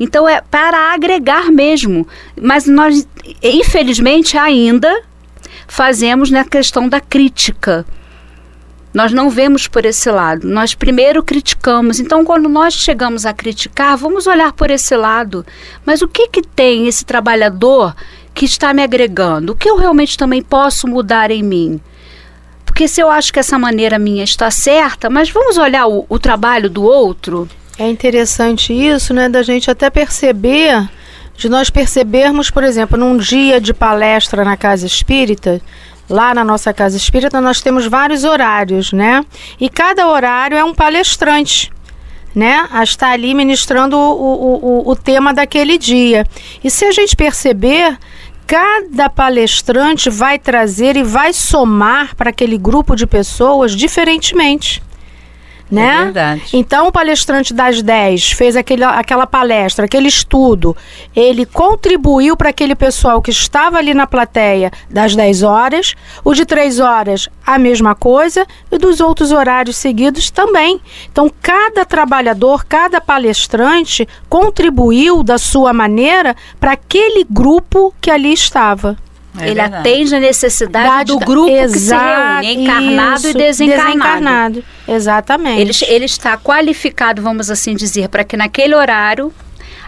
Então 0.00 0.26
é 0.26 0.40
para 0.40 0.94
agregar 0.94 1.52
mesmo, 1.52 2.08
mas 2.40 2.66
nós, 2.66 3.06
infelizmente, 3.42 4.38
ainda 4.38 5.02
fazemos 5.68 6.30
na 6.30 6.44
questão 6.44 6.88
da 6.88 7.00
crítica. 7.00 7.86
Nós 8.94 9.12
não 9.12 9.28
vemos 9.28 9.66
por 9.66 9.84
esse 9.84 10.08
lado. 10.08 10.46
Nós 10.46 10.72
primeiro 10.72 11.20
criticamos. 11.20 11.98
Então, 11.98 12.24
quando 12.24 12.48
nós 12.48 12.74
chegamos 12.74 13.26
a 13.26 13.32
criticar, 13.32 13.96
vamos 13.96 14.28
olhar 14.28 14.52
por 14.52 14.70
esse 14.70 14.96
lado. 14.96 15.44
Mas 15.84 16.00
o 16.00 16.06
que, 16.06 16.28
que 16.28 16.42
tem 16.42 16.86
esse 16.86 17.04
trabalhador 17.04 17.92
que 18.32 18.44
está 18.44 18.72
me 18.72 18.84
agregando? 18.84 19.52
O 19.52 19.56
que 19.56 19.68
eu 19.68 19.76
realmente 19.76 20.16
também 20.16 20.40
posso 20.40 20.86
mudar 20.86 21.32
em 21.32 21.42
mim? 21.42 21.80
Porque 22.64 22.86
se 22.86 23.00
eu 23.00 23.10
acho 23.10 23.32
que 23.32 23.40
essa 23.40 23.58
maneira 23.58 23.98
minha 23.98 24.22
está 24.22 24.48
certa, 24.48 25.10
mas 25.10 25.28
vamos 25.28 25.58
olhar 25.58 25.88
o, 25.88 26.06
o 26.08 26.18
trabalho 26.18 26.70
do 26.70 26.84
outro. 26.84 27.48
É 27.76 27.88
interessante 27.88 28.72
isso, 28.72 29.12
né? 29.12 29.28
Da 29.28 29.42
gente 29.42 29.68
até 29.68 29.90
perceber, 29.90 30.88
de 31.36 31.48
nós 31.48 31.68
percebermos, 31.68 32.48
por 32.48 32.62
exemplo, 32.62 32.96
num 32.96 33.16
dia 33.16 33.60
de 33.60 33.74
palestra 33.74 34.44
na 34.44 34.56
casa 34.56 34.86
espírita, 34.86 35.60
Lá 36.08 36.34
na 36.34 36.44
nossa 36.44 36.72
casa 36.72 36.96
espírita 36.96 37.40
nós 37.40 37.62
temos 37.62 37.86
vários 37.86 38.24
horários, 38.24 38.92
né? 38.92 39.24
E 39.60 39.68
cada 39.68 40.06
horário 40.08 40.56
é 40.56 40.62
um 40.64 40.74
palestrante, 40.74 41.72
né? 42.34 42.68
A 42.70 42.82
estar 42.82 43.10
ali 43.10 43.34
ministrando 43.34 43.96
o, 43.96 44.00
o, 44.00 44.82
o, 44.86 44.90
o 44.90 44.96
tema 44.96 45.32
daquele 45.32 45.78
dia. 45.78 46.26
E 46.62 46.70
se 46.70 46.84
a 46.84 46.92
gente 46.92 47.16
perceber, 47.16 47.98
cada 48.46 49.08
palestrante 49.08 50.10
vai 50.10 50.38
trazer 50.38 50.96
e 50.96 51.02
vai 51.02 51.32
somar 51.32 52.14
para 52.14 52.30
aquele 52.30 52.58
grupo 52.58 52.94
de 52.94 53.06
pessoas 53.06 53.72
diferentemente 53.72 54.82
né? 55.74 56.00
É 56.00 56.04
verdade. 56.04 56.42
Então, 56.52 56.88
o 56.88 56.92
palestrante 56.92 57.52
das 57.52 57.82
10 57.82 58.32
fez 58.32 58.56
aquele, 58.56 58.84
aquela 58.84 59.26
palestra, 59.26 59.84
aquele 59.84 60.08
estudo. 60.08 60.76
Ele 61.14 61.44
contribuiu 61.44 62.36
para 62.36 62.50
aquele 62.50 62.74
pessoal 62.74 63.20
que 63.20 63.30
estava 63.30 63.78
ali 63.78 63.94
na 63.94 64.06
plateia 64.06 64.70
das 64.88 65.14
10 65.14 65.42
horas. 65.42 65.94
O 66.24 66.34
de 66.34 66.46
3 66.46 66.80
horas, 66.80 67.28
a 67.46 67.58
mesma 67.58 67.94
coisa. 67.94 68.46
E 68.70 68.78
dos 68.78 69.00
outros 69.00 69.32
horários 69.32 69.76
seguidos 69.76 70.30
também. 70.30 70.80
Então, 71.10 71.30
cada 71.42 71.84
trabalhador, 71.84 72.64
cada 72.64 73.00
palestrante 73.00 74.08
contribuiu 74.28 75.22
da 75.22 75.38
sua 75.38 75.72
maneira 75.72 76.34
para 76.58 76.72
aquele 76.72 77.26
grupo 77.28 77.92
que 78.00 78.10
ali 78.10 78.32
estava. 78.32 78.96
É 79.38 79.46
ele 79.46 79.54
verdade. 79.54 79.88
atende 79.88 80.14
a 80.14 80.20
necessidade 80.20 81.12
do 81.12 81.18
grupo 81.18 81.50
Exato, 81.50 81.72
que 81.72 81.78
se 81.80 81.94
reúne, 81.94 82.64
encarnado 82.64 83.16
isso, 83.18 83.28
e 83.28 83.34
desencarnado. 83.34 83.86
desencarnado. 83.88 84.64
Exatamente. 84.86 85.60
Ele, 85.60 85.94
ele 85.94 86.04
está 86.04 86.36
qualificado, 86.36 87.20
vamos 87.20 87.50
assim 87.50 87.74
dizer, 87.74 88.08
para 88.08 88.22
que 88.22 88.36
naquele 88.36 88.74
horário 88.74 89.32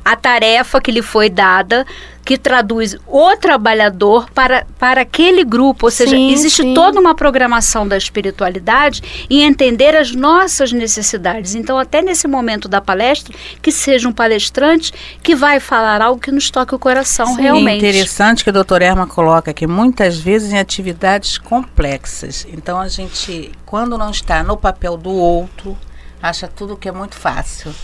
a 0.07 0.15
tarefa 0.15 0.81
que 0.81 0.93
lhe 0.93 1.03
foi 1.03 1.29
dada 1.29 1.85
que 2.25 2.37
traduz 2.37 2.97
o 3.07 3.37
trabalhador 3.37 4.29
para, 4.31 4.67
para 4.79 5.01
aquele 5.01 5.45
grupo. 5.45 5.87
Ou 5.87 5.91
seja, 5.91 6.17
sim, 6.17 6.33
existe 6.33 6.63
sim. 6.63 6.75
toda 6.75 6.99
uma 6.99 7.15
programação 7.15 7.87
da 7.87 7.97
espiritualidade 7.97 9.27
e 9.31 9.43
entender 9.43 9.97
as 9.97 10.13
nossas 10.13 10.73
necessidades. 10.73 11.55
Então, 11.55 11.79
até 11.79 12.03
nesse 12.03 12.27
momento 12.27 12.69
da 12.69 12.81
palestra, 12.81 13.33
que 13.63 13.71
seja 13.71 14.09
um 14.09 14.13
palestrante 14.13 14.93
que 15.23 15.37
vai 15.37 15.61
falar 15.61 16.03
algo 16.03 16.21
que 16.21 16.33
nos 16.33 16.51
toque 16.51 16.75
o 16.75 16.79
coração 16.81 17.27
sim, 17.27 17.43
realmente. 17.43 17.85
É 17.85 17.89
interessante 17.91 18.43
que 18.43 18.51
o 18.51 18.53
doutor 18.53 18.83
Erma 18.83 19.07
coloca 19.07 19.55
que 19.55 19.67
muitas 19.67 20.19
vezes 20.19 20.53
em 20.53 20.59
atividades 20.59 21.39
complexas. 21.39 22.45
Então, 22.53 22.81
a 22.81 22.89
gente, 22.89 23.53
quando 23.65 23.97
não 23.97 24.11
está 24.11 24.43
no 24.43 24.57
papel 24.57 24.97
do 24.97 25.11
outro, 25.11 25.77
acha 26.23 26.49
tudo 26.49 26.77
que 26.77 26.89
é 26.89 26.93
muito 26.93 27.17
fácil 27.17 27.75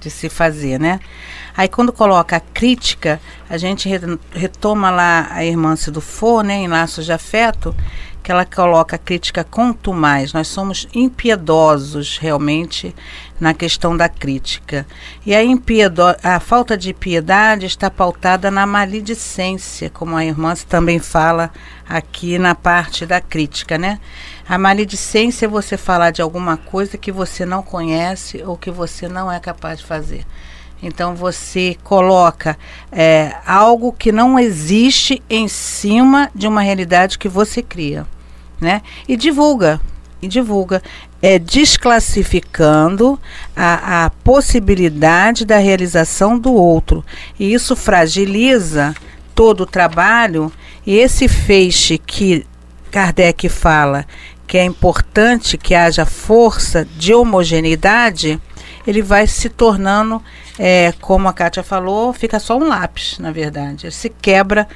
de 0.00 0.10
se 0.10 0.28
fazer, 0.28 0.78
né? 0.78 1.00
Aí 1.56 1.68
quando 1.68 1.92
coloca 1.92 2.36
a 2.36 2.40
crítica, 2.40 3.20
a 3.48 3.56
gente 3.56 3.88
retoma 4.32 4.90
lá 4.90 5.28
a 5.30 5.44
irmã 5.44 5.74
Sidufo, 5.74 6.42
né, 6.42 6.54
em 6.54 6.68
Laços 6.68 7.04
de 7.04 7.12
Afeto, 7.12 7.74
que 8.22 8.30
ela 8.30 8.44
coloca 8.44 8.96
a 8.96 8.98
crítica 8.98 9.44
quanto 9.44 9.92
mais. 9.92 10.32
Nós 10.32 10.48
somos 10.48 10.86
impiedosos 10.94 12.18
realmente 12.18 12.94
na 13.40 13.54
questão 13.54 13.96
da 13.96 14.08
crítica. 14.08 14.86
E 15.24 15.34
a, 15.34 15.42
impiedo, 15.42 16.02
a 16.22 16.40
falta 16.40 16.76
de 16.76 16.92
piedade 16.92 17.66
está 17.66 17.90
pautada 17.90 18.50
na 18.50 18.66
maledicência, 18.66 19.90
como 19.90 20.16
a 20.16 20.24
irmã 20.24 20.54
também 20.68 20.98
fala 20.98 21.50
aqui 21.88 22.38
na 22.38 22.54
parte 22.54 23.06
da 23.06 23.20
crítica, 23.20 23.78
né? 23.78 24.00
A 24.48 24.58
maledicência 24.58 25.46
é 25.46 25.48
você 25.48 25.76
falar 25.76 26.10
de 26.10 26.22
alguma 26.22 26.56
coisa 26.56 26.98
que 26.98 27.12
você 27.12 27.46
não 27.46 27.62
conhece 27.62 28.42
ou 28.42 28.56
que 28.56 28.70
você 28.70 29.08
não 29.08 29.30
é 29.30 29.38
capaz 29.38 29.78
de 29.78 29.84
fazer. 29.84 30.24
Então 30.82 31.14
você 31.14 31.76
coloca 31.82 32.56
é, 32.92 33.34
algo 33.44 33.92
que 33.92 34.12
não 34.12 34.38
existe 34.38 35.22
em 35.28 35.48
cima 35.48 36.30
de 36.34 36.46
uma 36.46 36.60
realidade 36.60 37.18
que 37.18 37.28
você 37.28 37.62
cria, 37.62 38.06
né? 38.60 38.82
E 39.08 39.16
divulga, 39.16 39.80
e 40.22 40.28
divulga, 40.28 40.82
é 41.20 41.38
desclassificando 41.38 43.18
a, 43.56 44.04
a 44.04 44.10
possibilidade 44.10 45.44
da 45.44 45.58
realização 45.58 46.38
do 46.38 46.52
outro. 46.52 47.04
E 47.38 47.52
isso 47.52 47.74
fragiliza 47.74 48.94
todo 49.34 49.62
o 49.62 49.66
trabalho. 49.66 50.52
E 50.86 50.96
esse 50.96 51.28
feixe 51.28 51.98
que 51.98 52.46
Kardec 52.90 53.48
fala 53.48 54.06
que 54.46 54.56
é 54.56 54.64
importante 54.64 55.58
que 55.58 55.74
haja 55.74 56.06
força 56.06 56.88
de 56.96 57.12
homogeneidade, 57.12 58.40
ele 58.88 59.02
vai 59.02 59.26
se 59.26 59.50
tornando, 59.50 60.22
é, 60.58 60.94
como 60.98 61.28
a 61.28 61.32
Kátia 61.34 61.62
falou, 61.62 62.10
fica 62.14 62.40
só 62.40 62.56
um 62.56 62.66
lápis, 62.66 63.18
na 63.18 63.30
verdade. 63.30 63.84
Ele 63.84 63.92
se 63.92 64.08
quebra, 64.08 64.66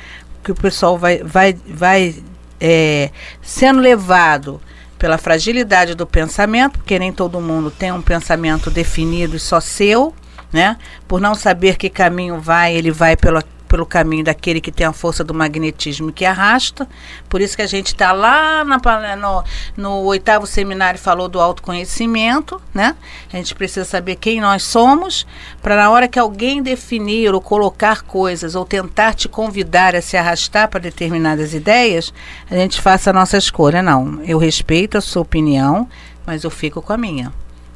que 0.44 0.52
o 0.52 0.54
pessoal 0.54 0.98
vai, 0.98 1.22
vai, 1.24 1.56
vai 1.66 2.22
é, 2.60 3.10
sendo 3.40 3.80
levado 3.80 4.60
pela 4.98 5.16
fragilidade 5.16 5.94
do 5.94 6.06
pensamento, 6.06 6.78
porque 6.78 6.98
nem 6.98 7.10
todo 7.10 7.40
mundo 7.40 7.70
tem 7.70 7.90
um 7.90 8.02
pensamento 8.02 8.70
definido 8.70 9.34
e 9.34 9.40
só 9.40 9.60
seu, 9.60 10.14
né? 10.52 10.76
Por 11.08 11.18
não 11.18 11.34
saber 11.34 11.78
que 11.78 11.88
caminho 11.88 12.38
vai, 12.38 12.76
ele 12.76 12.90
vai 12.90 13.16
pela 13.16 13.42
pelo 13.72 13.86
caminho 13.86 14.22
daquele 14.22 14.60
que 14.60 14.70
tem 14.70 14.86
a 14.86 14.92
força 14.92 15.24
do 15.24 15.32
magnetismo 15.32 16.12
que 16.12 16.26
arrasta. 16.26 16.86
Por 17.26 17.40
isso 17.40 17.56
que 17.56 17.62
a 17.62 17.66
gente 17.66 17.86
está 17.86 18.12
lá 18.12 18.62
na, 18.66 19.16
no, 19.16 19.42
no 19.74 19.92
oitavo 20.02 20.46
seminário 20.46 21.00
falou 21.00 21.26
do 21.26 21.40
autoconhecimento, 21.40 22.60
né? 22.74 22.94
A 23.32 23.36
gente 23.38 23.54
precisa 23.54 23.86
saber 23.86 24.16
quem 24.16 24.42
nós 24.42 24.62
somos, 24.62 25.26
para 25.62 25.74
na 25.74 25.88
hora 25.88 26.06
que 26.06 26.18
alguém 26.18 26.62
definir 26.62 27.32
ou 27.32 27.40
colocar 27.40 28.02
coisas 28.02 28.54
ou 28.54 28.66
tentar 28.66 29.14
te 29.14 29.26
convidar 29.26 29.96
a 29.96 30.02
se 30.02 30.18
arrastar 30.18 30.68
para 30.68 30.78
determinadas 30.78 31.54
ideias, 31.54 32.12
a 32.50 32.54
gente 32.54 32.78
faça 32.78 33.08
a 33.08 33.14
nossa 33.14 33.38
escolha. 33.38 33.80
Não, 33.80 34.22
eu 34.24 34.36
respeito 34.36 34.98
a 34.98 35.00
sua 35.00 35.22
opinião, 35.22 35.88
mas 36.26 36.44
eu 36.44 36.50
fico 36.50 36.82
com 36.82 36.92
a 36.92 36.98
minha, 36.98 37.32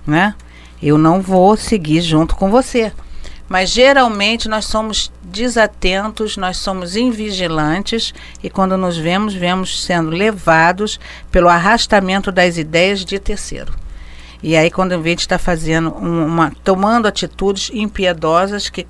né? 0.07 0.35
Eu 0.83 0.99
não 0.99 1.23
vou 1.23 1.57
seguir 1.57 2.03
junto 2.03 2.37
com 2.37 2.51
você. 2.51 2.93
Mas 3.49 3.71
geralmente 3.71 4.49
nós 4.49 4.65
somos 4.65 5.13
desatentos, 5.23 6.37
nós 6.37 6.57
somos 6.57 6.97
invigilantes 6.97 8.13
e 8.43 8.51
quando 8.51 8.77
nos 8.77 8.97
vemos, 8.97 9.35
vemos 9.35 9.85
sendo 9.85 10.11
levados 10.11 10.99
pelo 11.31 11.49
arrastamento 11.49 12.33
das 12.33 12.59
ideias 12.59 13.05
de 13.05 13.19
terceiro. 13.19 13.73
E 14.43 14.57
aí 14.57 14.71
quando 14.71 14.93
a 14.93 15.03
gente 15.03 15.21
está 15.21 15.39
fazendo 15.39 15.91
uma, 15.91 16.53
tomando 16.65 17.07
atitudes 17.07 17.71
impiedosas 17.73 18.69
que 18.69 18.87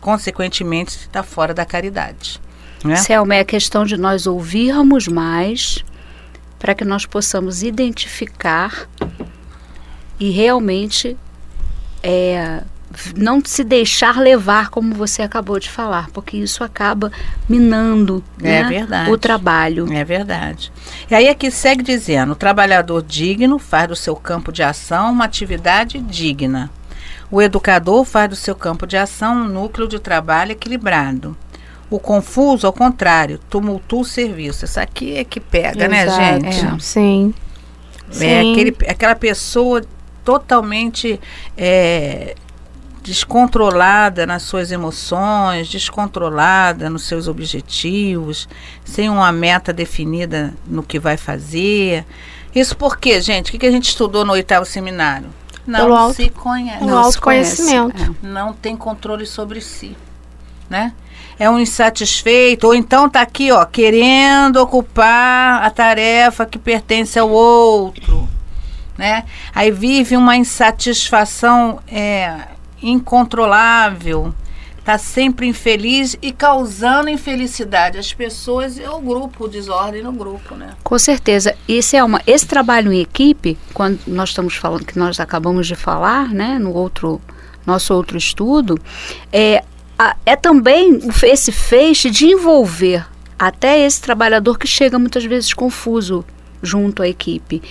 consequentemente 0.00 0.96
está 0.96 1.22
fora 1.22 1.54
da 1.54 1.64
caridade. 1.64 2.40
Né? 2.84 2.96
Selma, 2.96 3.36
é 3.36 3.40
a 3.40 3.44
questão 3.44 3.84
de 3.84 3.96
nós 3.96 4.26
ouvirmos 4.26 5.06
mais 5.06 5.84
para 6.58 6.74
que 6.74 6.84
nós 6.84 7.06
possamos 7.06 7.62
identificar 7.62 8.88
e 10.18 10.30
realmente 10.30 11.16
é, 12.02 12.62
não 13.16 13.42
se 13.44 13.64
deixar 13.64 14.18
levar, 14.20 14.70
como 14.70 14.94
você 14.94 15.22
acabou 15.22 15.58
de 15.58 15.70
falar, 15.70 16.08
porque 16.10 16.36
isso 16.36 16.62
acaba 16.64 17.10
minando 17.48 18.22
é 18.42 18.84
né, 18.84 19.08
o 19.08 19.16
trabalho. 19.16 19.92
É 19.92 20.04
verdade. 20.04 20.72
E 21.10 21.14
aí 21.14 21.28
aqui 21.28 21.50
segue 21.50 21.82
dizendo: 21.82 22.32
o 22.32 22.36
trabalhador 22.36 23.02
digno 23.02 23.58
faz 23.58 23.88
do 23.88 23.96
seu 23.96 24.16
campo 24.16 24.52
de 24.52 24.62
ação 24.62 25.12
uma 25.12 25.24
atividade 25.24 25.98
digna. 25.98 26.70
O 27.30 27.40
educador 27.40 28.04
faz 28.04 28.28
do 28.28 28.36
seu 28.36 28.54
campo 28.54 28.86
de 28.86 28.96
ação 28.96 29.36
um 29.36 29.48
núcleo 29.48 29.88
de 29.88 29.98
trabalho 29.98 30.52
equilibrado. 30.52 31.36
O 31.88 31.98
confuso, 31.98 32.66
ao 32.66 32.72
contrário, 32.72 33.38
tumultua 33.50 34.00
o 34.00 34.04
serviço. 34.04 34.64
Isso 34.64 34.80
aqui 34.80 35.16
é 35.16 35.24
que 35.24 35.40
pega, 35.40 35.88
né, 35.88 36.04
Exato. 36.04 36.20
né, 36.20 36.52
gente? 36.52 36.66
É. 36.66 36.78
Sim. 36.78 37.34
É 38.10 38.14
Sim. 38.14 38.52
Aquele, 38.52 38.76
aquela 38.88 39.14
pessoa 39.14 39.82
totalmente 40.24 41.18
é, 41.56 42.34
descontrolada 43.02 44.24
nas 44.26 44.42
suas 44.42 44.70
emoções, 44.70 45.68
descontrolada 45.68 46.88
nos 46.88 47.04
seus 47.04 47.26
objetivos, 47.26 48.48
sem 48.84 49.10
uma 49.10 49.32
meta 49.32 49.72
definida 49.72 50.54
no 50.66 50.82
que 50.82 50.98
vai 50.98 51.16
fazer. 51.16 52.06
Isso 52.54 52.76
porque, 52.76 53.20
gente, 53.20 53.54
o 53.54 53.58
que, 53.58 53.66
a 53.66 53.70
gente 53.70 53.88
estudou 53.88 54.24
no 54.24 54.32
oitavo 54.32 54.64
seminário? 54.64 55.28
Não 55.66 55.94
auto, 55.94 56.16
se 56.16 56.28
conhece. 56.30 56.84
Não 56.84 56.98
autoconhecimento. 56.98 57.92
Conhece, 57.92 58.16
é. 58.22 58.26
Não 58.26 58.52
tem 58.52 58.76
controle 58.76 59.26
sobre 59.26 59.60
si, 59.60 59.96
né? 60.68 60.92
É 61.38 61.48
um 61.50 61.58
insatisfeito, 61.58 62.66
ou 62.66 62.74
então 62.74 63.06
está 63.06 63.20
aqui, 63.20 63.50
ó, 63.50 63.64
querendo 63.64 64.56
ocupar 64.56 65.64
a 65.64 65.70
tarefa 65.70 66.46
que 66.46 66.58
pertence 66.58 67.18
ao 67.18 67.30
outro, 67.30 68.28
né? 68.98 69.24
Aí 69.54 69.70
vive 69.70 70.16
uma 70.16 70.36
insatisfação 70.36 71.80
é, 71.88 72.51
incontrolável, 72.82 74.34
está 74.78 74.98
sempre 74.98 75.46
infeliz 75.46 76.16
e 76.20 76.32
causando 76.32 77.08
infelicidade 77.08 77.98
às 77.98 78.12
pessoas 78.12 78.76
e 78.76 78.84
ao 78.84 79.00
grupo, 79.00 79.48
desordem 79.48 80.02
no 80.02 80.12
grupo, 80.12 80.54
né? 80.54 80.74
Com 80.82 80.98
certeza. 80.98 81.54
Esse 81.68 81.96
é 81.96 82.02
uma 82.02 82.20
esse 82.26 82.46
trabalho 82.46 82.92
em 82.92 83.00
equipe, 83.00 83.56
quando 83.72 84.00
nós 84.06 84.30
estamos 84.30 84.56
falando 84.56 84.84
que 84.84 84.98
nós 84.98 85.20
acabamos 85.20 85.66
de 85.66 85.76
falar, 85.76 86.28
né, 86.30 86.58
no 86.58 86.74
outro 86.74 87.20
nosso 87.64 87.94
outro 87.94 88.18
estudo, 88.18 88.76
é 89.32 89.62
é 90.26 90.34
também 90.34 90.98
esse 91.22 91.52
feixe 91.52 92.10
de 92.10 92.26
envolver 92.26 93.06
até 93.38 93.78
esse 93.86 94.00
trabalhador 94.00 94.58
que 94.58 94.66
chega 94.66 94.98
muitas 94.98 95.24
vezes 95.24 95.54
confuso 95.54 96.24
junto 96.60 97.02
à 97.02 97.08
equipe, 97.08 97.62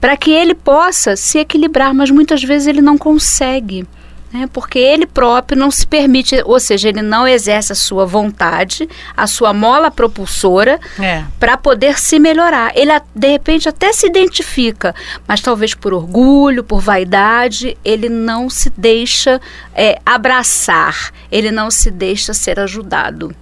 para 0.00 0.16
que 0.16 0.30
ele 0.30 0.54
possa 0.54 1.16
se 1.16 1.38
equilibrar, 1.38 1.94
mas 1.94 2.10
muitas 2.10 2.42
vezes 2.42 2.68
ele 2.68 2.80
não 2.80 2.98
consegue 2.98 3.86
né? 4.32 4.48
porque 4.52 4.78
ele 4.78 5.06
próprio 5.06 5.58
não 5.58 5.70
se 5.70 5.86
permite, 5.86 6.42
ou 6.44 6.58
seja, 6.58 6.88
ele 6.88 7.02
não 7.02 7.26
exerce 7.28 7.72
a 7.72 7.76
sua 7.76 8.06
vontade, 8.06 8.88
a 9.16 9.26
sua 9.26 9.52
mola 9.52 9.90
propulsora 9.90 10.80
é. 10.98 11.24
para 11.38 11.56
poder 11.56 11.98
se 11.98 12.18
melhorar. 12.18 12.72
Ele 12.74 12.92
de 13.14 13.28
repente 13.28 13.68
até 13.68 13.92
se 13.92 14.06
identifica, 14.06 14.94
mas 15.28 15.40
talvez 15.40 15.74
por 15.74 15.92
orgulho, 15.92 16.64
por 16.64 16.80
vaidade, 16.80 17.76
ele 17.84 18.08
não 18.08 18.48
se 18.48 18.70
deixa 18.70 19.40
é, 19.74 20.00
abraçar, 20.04 21.12
ele 21.30 21.50
não 21.50 21.70
se 21.70 21.90
deixa 21.90 22.32
ser 22.32 22.58
ajudado. 22.58 23.34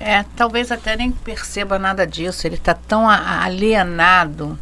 É, 0.00 0.24
talvez 0.36 0.72
até 0.72 0.96
nem 0.96 1.10
perceba 1.10 1.78
nada 1.78 2.06
disso. 2.06 2.46
Ele 2.46 2.56
está 2.56 2.74
tão 2.74 3.08
alienado 3.08 4.58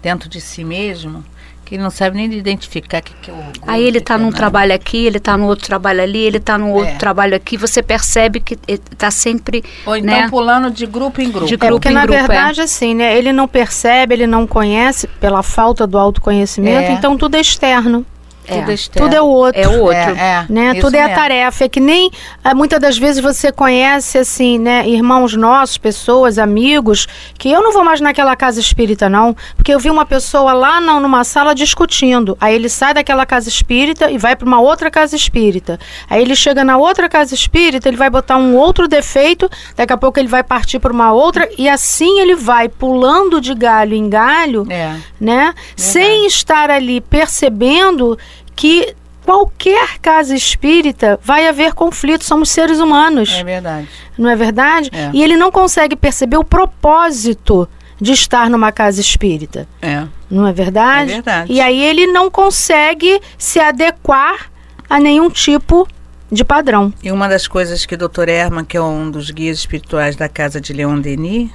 dentro 0.00 0.28
de 0.28 0.40
si 0.40 0.62
mesmo 0.62 1.24
que 1.70 1.78
não 1.78 1.88
sabe 1.88 2.16
nem 2.16 2.32
identificar 2.32 2.98
o 2.98 3.02
que, 3.04 3.14
que 3.22 3.30
é 3.30 3.32
o 3.32 3.36
Aí 3.64 3.84
ele 3.84 3.98
está 3.98 4.18
num 4.18 4.30
é 4.30 4.32
trabalho 4.32 4.74
aqui, 4.74 5.06
ele 5.06 5.18
está 5.18 5.36
no 5.36 5.46
outro 5.46 5.66
trabalho 5.66 6.02
ali, 6.02 6.18
ele 6.18 6.38
está 6.38 6.58
num 6.58 6.72
outro 6.72 6.94
é. 6.94 6.96
trabalho 6.96 7.36
aqui, 7.36 7.56
você 7.56 7.80
percebe 7.80 8.40
que 8.40 8.58
está 8.66 9.08
sempre. 9.12 9.62
Ou 9.86 9.96
então 9.96 10.12
né? 10.12 10.28
pulando 10.28 10.68
de 10.68 10.84
grupo 10.84 11.22
em 11.22 11.30
grupo. 11.30 11.46
De 11.46 11.56
grupo 11.56 11.66
é, 11.66 11.70
porque 11.70 11.88
em 11.88 11.92
na 11.92 12.02
grupo, 12.02 12.18
é. 12.18 12.26
verdade, 12.26 12.60
assim, 12.60 12.92
né? 12.92 13.16
Ele 13.16 13.32
não 13.32 13.46
percebe, 13.46 14.14
ele 14.14 14.26
não 14.26 14.48
conhece 14.48 15.06
pela 15.20 15.44
falta 15.44 15.86
do 15.86 15.96
autoconhecimento, 15.96 16.90
é. 16.90 16.92
então 16.92 17.16
tudo 17.16 17.36
é 17.36 17.40
externo. 17.40 18.04
É. 18.46 18.62
Tudo, 18.62 18.90
tudo, 18.90 19.14
é 19.14 19.20
o 19.20 19.26
outro. 19.26 19.60
É 19.60 19.68
o 19.68 19.80
outro. 19.80 19.96
É, 19.96 20.20
é, 20.20 20.46
né? 20.48 20.74
Tudo 20.80 20.94
é 20.94 21.02
a 21.02 21.14
tarefa. 21.14 21.64
É 21.64 21.68
que 21.68 21.80
nem 21.80 22.10
é, 22.44 22.54
muitas 22.54 22.80
das 22.80 22.98
vezes 22.98 23.22
você 23.22 23.52
conhece, 23.52 24.18
assim, 24.18 24.58
né, 24.58 24.88
irmãos 24.88 25.34
nossos, 25.34 25.78
pessoas, 25.78 26.38
amigos, 26.38 27.06
que 27.38 27.50
eu 27.50 27.62
não 27.62 27.72
vou 27.72 27.84
mais 27.84 28.00
naquela 28.00 28.34
casa 28.34 28.58
espírita, 28.58 29.08
não. 29.08 29.36
Porque 29.56 29.72
eu 29.72 29.78
vi 29.78 29.90
uma 29.90 30.04
pessoa 30.04 30.52
lá 30.52 30.80
não, 30.80 31.00
numa 31.00 31.22
sala 31.24 31.54
discutindo. 31.54 32.36
Aí 32.40 32.54
ele 32.54 32.68
sai 32.68 32.94
daquela 32.94 33.24
casa 33.24 33.48
espírita 33.48 34.10
e 34.10 34.18
vai 34.18 34.34
para 34.34 34.46
uma 34.46 34.60
outra 34.60 34.90
casa 34.90 35.14
espírita. 35.14 35.78
Aí 36.08 36.22
ele 36.22 36.34
chega 36.34 36.64
na 36.64 36.76
outra 36.76 37.08
casa 37.08 37.34
espírita, 37.34 37.88
ele 37.88 37.96
vai 37.96 38.10
botar 38.10 38.36
um 38.36 38.56
outro 38.56 38.88
defeito, 38.88 39.48
daqui 39.76 39.92
a 39.92 39.96
pouco 39.96 40.18
ele 40.18 40.28
vai 40.28 40.42
partir 40.42 40.78
para 40.78 40.92
uma 40.92 41.12
outra, 41.12 41.48
e 41.56 41.68
assim 41.68 42.20
ele 42.20 42.34
vai 42.34 42.68
pulando 42.68 43.40
de 43.40 43.54
galho 43.54 43.94
em 43.94 44.08
galho, 44.08 44.66
é. 44.68 44.96
né? 45.20 45.54
Sem 45.76 46.26
estar 46.26 46.70
ali 46.70 47.00
percebendo 47.00 48.18
que 48.60 48.94
qualquer 49.24 49.98
casa 50.00 50.34
espírita 50.34 51.18
vai 51.24 51.48
haver 51.48 51.72
conflito, 51.72 52.26
somos 52.26 52.50
seres 52.50 52.78
humanos. 52.78 53.32
É 53.32 53.42
verdade. 53.42 53.88
Não 54.18 54.28
é 54.28 54.36
verdade? 54.36 54.90
É. 54.92 55.10
E 55.14 55.22
ele 55.22 55.34
não 55.34 55.50
consegue 55.50 55.96
perceber 55.96 56.36
o 56.36 56.44
propósito 56.44 57.66
de 57.98 58.12
estar 58.12 58.50
numa 58.50 58.70
casa 58.70 59.00
espírita. 59.00 59.66
É. 59.80 60.06
Não 60.30 60.46
é 60.46 60.52
verdade? 60.52 61.10
É 61.10 61.14
verdade. 61.14 61.52
E 61.54 61.58
aí 61.58 61.82
ele 61.82 62.06
não 62.08 62.30
consegue 62.30 63.18
se 63.38 63.58
adequar 63.58 64.50
a 64.90 65.00
nenhum 65.00 65.30
tipo 65.30 65.88
de 66.30 66.44
padrão. 66.44 66.92
E 67.02 67.10
uma 67.10 67.30
das 67.30 67.48
coisas 67.48 67.86
que 67.86 67.94
o 67.94 67.98
Dr. 67.98 68.28
Herman, 68.28 68.66
que 68.66 68.76
é 68.76 68.82
um 68.82 69.10
dos 69.10 69.30
guias 69.30 69.56
espirituais 69.56 70.16
da 70.16 70.28
casa 70.28 70.60
de 70.60 70.74
Leon 70.74 71.00
Denis, 71.00 71.50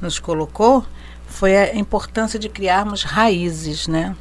nos 0.00 0.20
colocou 0.20 0.86
foi 1.26 1.56
a 1.56 1.74
importância 1.74 2.38
de 2.38 2.48
criarmos 2.48 3.02
raízes, 3.02 3.88
né? 3.88 4.14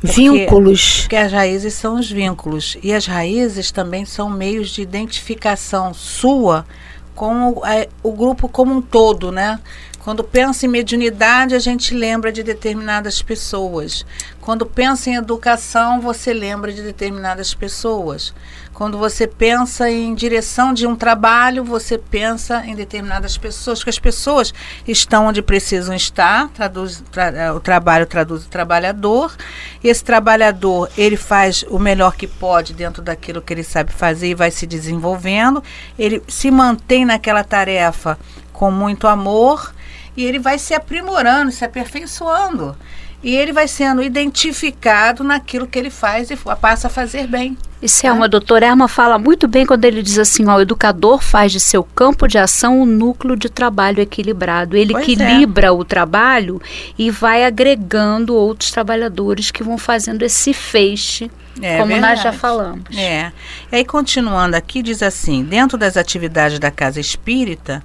Porque, 0.00 0.14
vínculos. 0.14 1.00
Porque 1.02 1.16
as 1.16 1.32
raízes 1.32 1.74
são 1.74 1.98
os 1.98 2.10
vínculos. 2.10 2.76
E 2.82 2.92
as 2.92 3.06
raízes 3.06 3.70
também 3.70 4.04
são 4.04 4.28
meios 4.30 4.70
de 4.70 4.82
identificação 4.82 5.94
sua 5.94 6.66
com 7.14 7.50
o, 7.50 7.62
o 8.02 8.12
grupo 8.12 8.48
como 8.48 8.74
um 8.74 8.82
todo, 8.82 9.32
né? 9.32 9.58
Quando 10.06 10.22
pensa 10.22 10.66
em 10.66 10.68
mediunidade, 10.68 11.56
a 11.56 11.58
gente 11.58 11.92
lembra 11.92 12.30
de 12.30 12.44
determinadas 12.44 13.20
pessoas. 13.22 14.06
Quando 14.40 14.64
pensa 14.64 15.10
em 15.10 15.16
educação, 15.16 16.00
você 16.00 16.32
lembra 16.32 16.72
de 16.72 16.80
determinadas 16.80 17.52
pessoas. 17.54 18.32
Quando 18.76 18.98
você 18.98 19.26
pensa 19.26 19.90
em 19.90 20.14
direção 20.14 20.74
de 20.74 20.86
um 20.86 20.94
trabalho, 20.94 21.64
você 21.64 21.96
pensa 21.96 22.62
em 22.66 22.74
determinadas 22.74 23.38
pessoas, 23.38 23.78
porque 23.78 23.88
as 23.88 23.98
pessoas 23.98 24.52
estão 24.86 25.28
onde 25.28 25.40
precisam 25.40 25.94
estar, 25.94 26.50
traduz, 26.50 27.02
tra, 27.10 27.28
é, 27.28 27.50
o 27.50 27.58
trabalho 27.58 28.04
traduz 28.04 28.44
o 28.44 28.50
trabalhador, 28.50 29.34
e 29.82 29.88
esse 29.88 30.04
trabalhador, 30.04 30.90
ele 30.94 31.16
faz 31.16 31.64
o 31.70 31.78
melhor 31.78 32.16
que 32.16 32.26
pode 32.26 32.74
dentro 32.74 33.00
daquilo 33.02 33.40
que 33.40 33.54
ele 33.54 33.64
sabe 33.64 33.94
fazer 33.94 34.28
e 34.28 34.34
vai 34.34 34.50
se 34.50 34.66
desenvolvendo, 34.66 35.64
ele 35.98 36.22
se 36.28 36.50
mantém 36.50 37.06
naquela 37.06 37.42
tarefa 37.42 38.18
com 38.52 38.70
muito 38.70 39.06
amor, 39.06 39.74
e 40.14 40.22
ele 40.22 40.38
vai 40.38 40.58
se 40.58 40.74
aprimorando, 40.74 41.50
se 41.50 41.64
aperfeiçoando 41.64 42.76
e 43.22 43.34
ele 43.34 43.52
vai 43.52 43.66
sendo 43.66 44.02
identificado 44.02 45.24
naquilo 45.24 45.66
que 45.66 45.78
ele 45.78 45.90
faz 45.90 46.30
e 46.30 46.36
passa 46.60 46.88
a 46.88 46.90
fazer 46.90 47.26
bem. 47.26 47.56
Selma, 47.84 48.24
é. 48.24 48.28
doutor 48.28 48.62
Erma 48.62 48.88
fala 48.88 49.18
muito 49.18 49.46
bem 49.46 49.66
quando 49.66 49.84
ele 49.84 50.02
diz 50.02 50.18
assim, 50.18 50.46
ó, 50.46 50.56
o 50.56 50.60
educador 50.60 51.22
faz 51.22 51.52
de 51.52 51.60
seu 51.60 51.84
campo 51.84 52.26
de 52.26 52.38
ação 52.38 52.80
um 52.80 52.86
núcleo 52.86 53.36
de 53.36 53.50
trabalho 53.50 54.00
equilibrado. 54.00 54.76
Ele 54.76 54.92
pois 54.92 55.06
é. 55.06 55.12
equilibra 55.12 55.66
é. 55.68 55.70
o 55.70 55.84
trabalho 55.84 56.60
e 56.98 57.10
vai 57.10 57.44
agregando 57.44 58.34
outros 58.34 58.70
trabalhadores 58.70 59.50
que 59.50 59.62
vão 59.62 59.76
fazendo 59.76 60.22
esse 60.22 60.52
feixe, 60.54 61.30
é, 61.60 61.78
como 61.78 61.88
verdade. 61.88 62.14
nós 62.14 62.22
já 62.22 62.32
falamos. 62.32 62.96
É. 62.96 63.30
E 63.70 63.76
aí, 63.76 63.84
continuando 63.84 64.56
aqui, 64.56 64.82
diz 64.82 65.02
assim, 65.02 65.44
dentro 65.44 65.76
das 65.76 65.96
atividades 65.96 66.58
da 66.58 66.70
casa 66.70 66.98
espírita, 66.98 67.82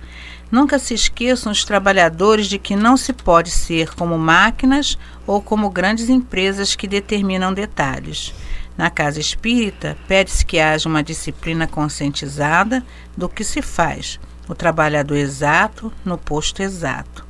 Nunca 0.51 0.77
se 0.77 0.93
esqueçam 0.93 1.49
os 1.49 1.63
trabalhadores 1.63 2.47
de 2.47 2.59
que 2.59 2.75
não 2.75 2.97
se 2.97 3.13
pode 3.13 3.49
ser 3.49 3.95
como 3.95 4.17
máquinas 4.17 4.97
ou 5.25 5.41
como 5.41 5.69
grandes 5.69 6.09
empresas 6.09 6.75
que 6.75 6.87
determinam 6.87 7.53
detalhes. 7.53 8.33
Na 8.77 8.89
casa 8.89 9.19
espírita, 9.19 9.97
pede-se 10.07 10.45
que 10.45 10.59
haja 10.59 10.87
uma 10.87 11.03
disciplina 11.03 11.67
conscientizada 11.67 12.83
do 13.15 13.27
que 13.27 13.43
se 13.43 13.61
faz, 13.61 14.19
o 14.47 14.55
trabalhador 14.55 15.15
exato 15.15 15.91
no 16.03 16.17
posto 16.17 16.61
exato. 16.61 17.25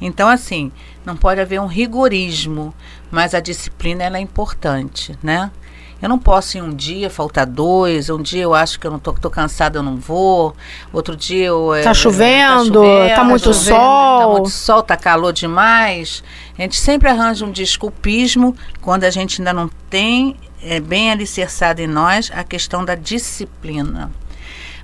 Então, 0.00 0.28
assim, 0.28 0.70
não 1.04 1.16
pode 1.16 1.40
haver 1.40 1.60
um 1.60 1.66
rigorismo, 1.66 2.72
mas 3.10 3.34
a 3.34 3.40
disciplina 3.40 4.04
é 4.04 4.20
importante, 4.20 5.18
né? 5.22 5.50
Eu 6.00 6.08
não 6.08 6.18
posso 6.18 6.56
em 6.56 6.62
um 6.62 6.72
dia 6.72 7.10
faltar 7.10 7.44
dois, 7.44 8.08
um 8.08 8.22
dia 8.22 8.42
eu 8.42 8.54
acho 8.54 8.78
que 8.78 8.86
eu 8.86 8.90
não 8.90 9.00
tô, 9.00 9.12
tô 9.12 9.28
cansada, 9.28 9.78
eu 9.78 9.82
não 9.82 9.96
vou. 9.96 10.54
Outro 10.92 11.16
dia 11.16 11.46
eu. 11.46 11.70
Tá, 11.82 11.90
é, 11.90 11.94
chovendo, 11.94 12.80
tá, 12.80 12.86
chovendo, 12.86 13.14
tá 13.14 13.24
muito 13.24 13.50
tá 13.50 13.52
sol. 13.52 14.20
Tá 14.20 14.28
muito 14.28 14.50
sol, 14.50 14.82
tá 14.82 14.96
calor 14.96 15.32
demais. 15.32 16.22
A 16.56 16.62
gente 16.62 16.76
sempre 16.76 17.08
arranja 17.08 17.44
um 17.44 17.50
desculpismo 17.50 18.56
quando 18.80 19.04
a 19.04 19.10
gente 19.10 19.40
ainda 19.40 19.52
não 19.52 19.68
tem 19.90 20.36
é, 20.62 20.78
bem 20.78 21.10
alicerçado 21.10 21.82
em 21.82 21.88
nós 21.88 22.30
a 22.32 22.44
questão 22.44 22.84
da 22.84 22.94
disciplina 22.94 24.10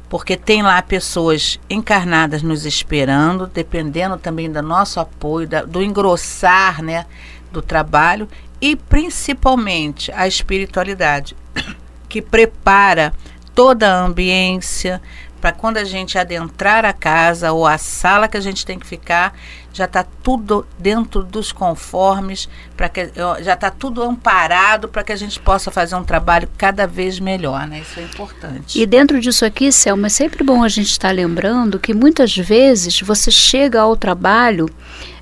porque 0.09 0.37
tem 0.37 0.63
lá 0.63 0.81
pessoas 0.81 1.59
encarnadas 1.69 2.41
nos 2.41 2.65
esperando, 2.65 3.49
dependendo 3.49 4.17
também 4.17 4.49
do 4.49 4.63
nosso 4.63 5.01
apoio, 5.01 5.49
da, 5.49 5.63
do 5.63 5.83
engrossar 5.83 6.83
né, 6.83 7.05
do 7.51 7.61
trabalho 7.61 8.29
e 8.65 8.75
principalmente 8.75 10.11
a 10.13 10.27
espiritualidade, 10.27 11.37
que 12.09 12.23
prepara 12.23 13.13
toda 13.55 13.93
a 13.93 14.03
ambiência 14.03 15.03
para 15.39 15.53
quando 15.53 15.77
a 15.77 15.85
gente 15.85 16.17
adentrar 16.17 16.83
a 16.87 16.93
casa 16.95 17.53
ou 17.53 17.67
a 17.67 17.77
sala 17.77 18.27
que 18.27 18.39
a 18.39 18.41
gente 18.41 18.65
tem 18.65 18.79
que 18.79 18.87
ficar, 18.87 19.35
já 19.71 19.85
está 19.85 20.03
tudo 20.03 20.67
dentro 20.79 21.23
dos 21.23 21.53
conformes, 21.53 22.49
para 22.75 22.89
que 22.89 23.11
já 23.43 23.53
está 23.53 23.71
tudo 23.71 24.03
amparado 24.03 24.89
para 24.89 25.05
que 25.05 25.13
a 25.13 25.17
gente 25.17 25.39
possa 25.39 25.71
fazer 25.71 25.97
um 25.97 26.03
trabalho 26.03 26.49
cada 26.57 26.87
vez 26.87 27.21
melhor, 27.21 27.67
né? 27.67 27.81
Isso 27.81 28.01
é 28.01 28.05
importante. 28.05 28.81
E 28.81 28.87
dentro 28.87 29.21
disso 29.21 29.45
aqui, 29.45 29.71
Selma, 29.71 30.07
é 30.07 30.11
sempre 30.11 30.43
bom 30.43 30.65
a 30.65 30.69
gente 30.69 30.91
estar 30.91 31.09
tá 31.09 31.15
lembrando 31.15 31.79
que 31.79 31.93
muitas 31.93 32.35
vezes 32.35 32.99
você 33.03 33.31
chega 33.31 33.83
ao 33.83 33.95
trabalho 33.95 34.71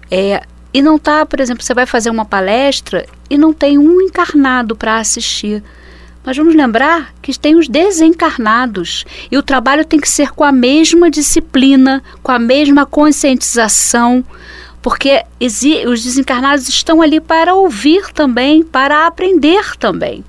é, 0.09 0.45
e 0.73 0.81
não 0.81 0.99
tá, 0.99 1.27
por 1.27 1.41
exemplo, 1.41 1.63
você 1.63 1.75
vai 1.75 1.87
fazer 1.87 2.11
uma 2.11 2.25
palestra 2.25 3.07
e 3.29 3.37
não 3.37 3.53
tem 3.53 3.79
um 3.79 4.01
encarnado 4.01 4.75
para 4.75 4.99
assistir. 4.99 5.63
Mas 6.25 6.37
vamos 6.37 6.55
lembrar 6.55 7.13
que 7.21 7.37
tem 7.39 7.57
os 7.57 7.69
desencarnados 7.69 9.05
e 9.31 9.37
o 9.37 9.43
trabalho 9.43 9.85
tem 9.85 10.01
que 10.01 10.09
ser 10.09 10.31
com 10.31 10.45
a 10.45 10.53
mesma 10.53 11.11
disciplina, 11.11 12.03
com 12.23 12.31
a 12.31 12.39
mesma 12.39 12.87
conscientização, 12.87 14.25
porque 14.81 15.25
os 15.87 16.03
desencarnados 16.03 16.69
estão 16.69 17.03
ali 17.03 17.21
para 17.21 17.55
ouvir 17.55 18.13
também, 18.13 18.63
para 18.63 19.07
aprender 19.07 19.77
também. 19.79 20.25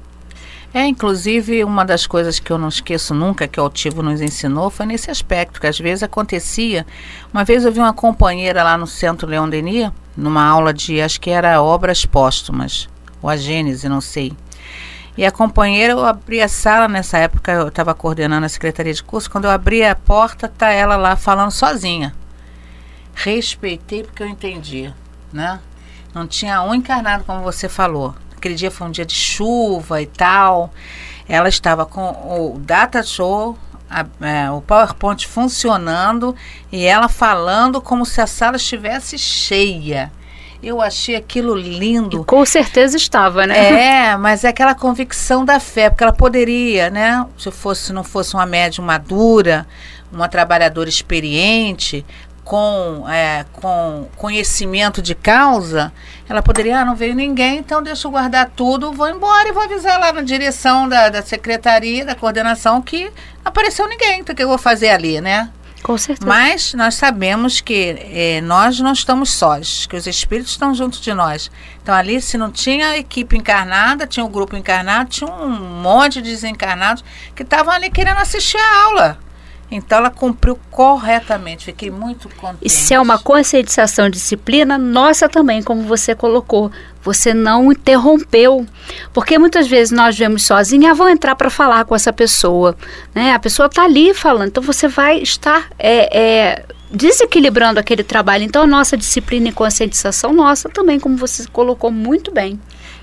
É, 0.74 0.88
inclusive, 0.88 1.64
uma 1.64 1.86
das 1.86 2.08
coisas 2.08 2.40
que 2.40 2.52
eu 2.52 2.58
não 2.58 2.68
esqueço 2.68 3.14
nunca 3.14 3.48
que 3.48 3.60
o 3.60 3.64
Altivo 3.64 4.02
nos 4.02 4.20
ensinou 4.22 4.72
foi 4.72 4.88
nesse 4.88 5.12
aspecto, 5.12 5.62
que 5.62 5.68
às 5.68 5.78
vezes 5.78 6.02
acontecia. 6.02 6.84
Uma 7.32 7.44
vez 7.44 7.64
eu 7.64 7.72
vi 7.72 7.78
uma 7.78 7.94
companheira 7.94 8.64
lá 8.64 8.76
no 8.76 8.88
Centro 8.88 9.28
Leão 9.28 9.48
Denis, 9.48 9.92
numa 10.16 10.46
aula 10.46 10.74
de, 10.74 11.02
acho 11.02 11.20
que 11.20 11.30
era 11.30 11.62
obras 11.62 12.06
póstumas, 12.06 12.90
ou 13.22 13.30
a 13.30 13.38
Gênese, 13.38 13.90
não 13.90 14.02
sei. 14.02 14.34
E 15.18 15.26
a 15.26 15.32
companheira, 15.32 15.94
eu 15.94 16.06
abri 16.06 16.42
a 16.42 16.48
sala, 16.48 16.88
nessa 16.88 17.18
época 17.18 17.52
eu 17.52 17.68
estava 17.68 17.94
coordenando 17.94 18.46
a 18.46 18.50
secretaria 18.50 18.94
de 18.94 19.04
curso, 19.04 19.30
quando 19.30 19.46
eu 19.46 19.52
abri 19.52 19.84
a 19.84 19.96
porta, 19.96 20.48
tá 20.48 20.72
ela 20.72 20.96
lá 20.96 21.16
falando 21.16 21.52
sozinha. 21.52 22.14
Respeitei 23.14 24.04
porque 24.04 24.24
eu 24.24 24.28
entendi, 24.28 24.92
né? 25.32 25.60
Não 26.14 26.28
tinha 26.28 26.64
um 26.64 26.74
encarnado, 26.74 27.24
como 27.24 27.42
você 27.42 27.70
falou 27.70 28.16
aquele 28.44 28.56
dia 28.56 28.70
foi 28.70 28.88
um 28.88 28.92
dia 28.92 29.06
de 29.06 29.16
chuva 29.16 30.02
e 30.02 30.06
tal. 30.06 30.74
Ela 31.28 31.48
estava 31.48 31.86
com 31.86 32.10
o 32.10 32.60
data 32.60 33.02
show, 33.02 33.58
a, 33.94 34.06
é, 34.26 34.50
o 34.50 34.60
PowerPoint 34.62 35.28
funcionando 35.28 36.36
e 36.72 36.86
ela 36.86 37.08
falando 37.08 37.80
como 37.80 38.06
se 38.06 38.20
a 38.20 38.26
sala 38.26 38.58
estivesse 38.58 39.18
cheia. 39.18 40.12
Eu 40.62 40.82
achei 40.82 41.16
aquilo 41.16 41.54
lindo. 41.54 42.22
E 42.22 42.26
com 42.26 42.46
certeza 42.46 42.96
estava, 42.96 43.46
né? 43.46 44.12
É, 44.12 44.18
mas 44.18 44.44
é 44.46 44.48
aquela 44.48 44.74
convicção 44.74 45.44
da 45.44 45.60
fé, 45.60 45.90
porque 45.90 46.04
ela 46.04 46.14
poderia, 46.14 46.90
né? 46.90 47.26
Se 47.38 47.52
fosse, 47.52 47.92
não 47.92 48.04
fosse 48.04 48.34
uma 48.34 48.46
médium 48.46 48.86
madura, 48.86 49.68
uma 50.12 50.30
trabalhadora 50.30 50.88
experiente, 50.88 52.06
com, 52.44 53.06
é, 53.10 53.46
com 53.54 54.08
conhecimento 54.18 55.02
de 55.02 55.16
causa, 55.16 55.94
ela 56.28 56.42
poderia, 56.42 56.80
ah, 56.80 56.86
não 56.86 56.96
veio 56.96 57.16
ninguém, 57.16 57.60
então 57.60 57.82
deixa 57.82 58.08
eu 58.08 58.12
guardar 58.12 58.52
tudo, 58.56 58.92
vou 58.92 59.10
embora 59.10 59.50
e 59.50 59.52
vou 59.52 59.64
avisar 59.64 60.00
lá 60.00 60.12
na 60.12 60.22
direção 60.22 60.88
da, 60.88 61.10
da 61.10 61.22
secretaria, 61.22 62.06
da 62.06 62.16
coordenação, 62.16 62.82
que 62.82 63.12
apareceu 63.44 63.88
ninguém, 63.88 64.20
então 64.20 64.34
o 64.34 64.36
que 64.36 64.44
eu 64.44 64.48
vou 64.48 64.58
fazer 64.58 64.90
ali, 64.90 65.22
né? 65.22 65.50
Com 65.84 65.98
certeza. 65.98 66.26
Mas 66.26 66.74
nós 66.74 66.96
sabemos 66.96 67.60
que 67.60 67.98
é, 68.00 68.42
nós 68.42 68.80
não 68.80 68.94
estamos 68.94 69.32
sós, 69.32 69.86
que 69.86 69.98
os 69.98 70.08
espíritos 70.08 70.54
estão 70.54 70.74
junto 70.74 71.02
de 71.02 71.14
nós. 71.14 71.52
Então 71.82 71.94
ali, 71.94 72.22
se 72.22 72.38
não 72.38 72.50
tinha 72.50 72.92
a 72.92 72.98
equipe 72.98 73.36
encarnada, 73.38 74.08
tinha 74.08 74.24
o 74.24 74.30
um 74.30 74.32
grupo 74.32 74.56
encarnado, 74.56 75.10
tinha 75.10 75.30
um 75.30 75.50
monte 75.50 76.22
de 76.22 76.32
desencarnados 76.32 77.04
que 77.36 77.44
estavam 77.44 77.74
ali 77.74 77.90
querendo 77.90 78.20
assistir 78.20 78.58
a 78.58 78.84
aula. 78.86 79.20
Então 79.76 79.98
ela 79.98 80.10
cumpriu 80.10 80.60
corretamente, 80.70 81.66
fiquei 81.66 81.90
muito 81.90 82.30
contente. 82.36 82.60
E 82.62 82.70
se 82.70 82.94
é 82.94 83.00
uma 83.00 83.18
conscientização 83.18 84.10
disciplina, 84.10 84.78
nossa 84.78 85.28
também, 85.28 85.62
como 85.64 85.84
você 85.84 86.14
colocou, 86.14 86.72
você 87.02 87.34
não 87.34 87.72
interrompeu. 87.72 88.66
Porque 89.12 89.38
muitas 89.38 89.68
vezes 89.68 89.92
nós 89.92 90.18
vemos 90.18 90.46
sozinha, 90.46 90.92
ah, 90.92 90.94
vou 90.94 91.10
entrar 91.10 91.36
para 91.36 91.50
falar 91.50 91.86
com 91.86 91.96
essa 91.96 92.14
pessoa. 92.14 92.76
Né? 93.14 93.34
A 93.34 93.40
pessoa 93.40 93.66
está 93.68 93.84
ali 93.84 94.14
falando, 94.14 94.50
então 94.50 94.64
você 94.64 94.88
vai 94.88 95.20
estar 95.20 95.70
é, 95.78 96.20
é, 96.20 96.66
desequilibrando 96.92 97.80
aquele 97.80 98.04
trabalho. 98.04 98.44
Então 98.44 98.64
a 98.64 98.68
nossa 98.68 98.96
disciplina 98.96 99.50
e 99.50 99.52
conscientização, 99.52 100.32
nossa 100.34 100.70
também, 100.70 101.00
como 101.00 101.18
você 101.18 101.46
colocou 101.48 101.92
muito 101.92 102.32
bem. 102.32 102.60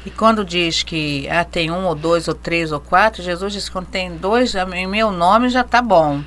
E 0.06 0.10
quando 0.10 0.44
diz 0.44 0.82
que 0.82 1.28
ah, 1.28 1.44
tem 1.44 1.70
um 1.70 1.84
ou 1.84 1.94
dois 1.94 2.26
ou 2.26 2.34
três 2.34 2.72
ou 2.72 2.80
quatro, 2.80 3.22
Jesus 3.22 3.52
diz 3.52 3.66
que 3.66 3.72
quando 3.72 3.86
tem 3.86 4.16
dois, 4.16 4.54
em 4.54 4.86
meu 4.86 5.10
nome 5.10 5.48
já 5.50 5.60
está 5.60 5.82
bom. 5.82 6.22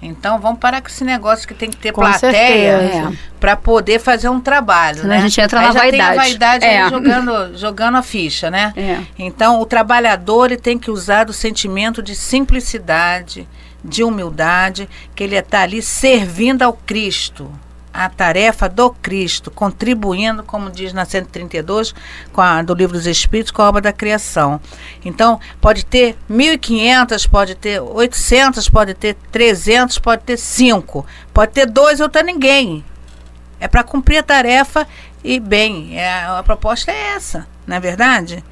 Então 0.00 0.38
vamos 0.38 0.60
parar 0.60 0.80
com 0.80 0.88
esse 0.88 1.04
negócio 1.04 1.46
que 1.46 1.54
tem 1.54 1.70
que 1.70 1.76
ter 1.76 1.92
com 1.92 2.00
plateia 2.00 3.12
para 3.40 3.56
poder 3.56 3.98
fazer 3.98 4.28
um 4.28 4.40
trabalho. 4.40 4.98
Senão 4.98 5.10
né? 5.10 5.18
A 5.18 5.20
gente 5.22 5.40
entra 5.40 5.60
aí 5.60 5.66
na 5.66 5.72
já 5.72 5.80
vaidade. 5.80 5.96
Tem 5.96 6.00
a 6.00 6.14
vaidade 6.14 6.64
é. 6.64 6.88
jogando, 6.88 7.58
jogando 7.58 7.96
a 7.96 8.02
ficha, 8.02 8.50
né? 8.50 8.72
É. 8.76 9.00
Então 9.18 9.60
o 9.60 9.66
trabalhador 9.66 10.46
ele 10.46 10.56
tem 10.56 10.78
que 10.78 10.90
usar 10.90 11.24
do 11.24 11.32
sentimento 11.32 12.02
de 12.02 12.14
simplicidade, 12.14 13.48
de 13.84 14.04
humildade, 14.04 14.88
que 15.14 15.24
ele 15.24 15.36
está 15.36 15.62
ali 15.62 15.82
servindo 15.82 16.62
ao 16.62 16.72
Cristo 16.72 17.50
a 17.98 18.08
tarefa 18.08 18.68
do 18.68 18.90
Cristo, 18.90 19.50
contribuindo, 19.50 20.44
como 20.44 20.70
diz 20.70 20.92
na 20.92 21.04
132, 21.04 21.92
com 22.32 22.40
a, 22.40 22.62
do 22.62 22.72
Livro 22.72 22.96
dos 22.96 23.08
Espíritos, 23.08 23.50
com 23.50 23.60
a 23.60 23.68
obra 23.68 23.80
da 23.80 23.92
criação. 23.92 24.60
Então, 25.04 25.40
pode 25.60 25.84
ter 25.84 26.16
1.500, 26.30 27.28
pode 27.28 27.56
ter 27.56 27.80
800, 27.80 28.68
pode 28.68 28.94
ter 28.94 29.14
300, 29.32 29.98
pode 29.98 30.22
ter 30.22 30.36
5, 30.36 31.04
pode 31.34 31.50
ter 31.50 31.66
dois 31.66 31.98
ou 31.98 32.08
ter 32.08 32.22
ninguém. 32.22 32.84
É 33.58 33.66
para 33.66 33.82
cumprir 33.82 34.18
a 34.18 34.22
tarefa 34.22 34.86
e 35.24 35.40
bem, 35.40 35.98
é, 35.98 36.24
a 36.24 36.42
proposta 36.44 36.92
é 36.92 37.14
essa, 37.16 37.48
não 37.66 37.76
é 37.76 37.80
verdade? 37.80 38.44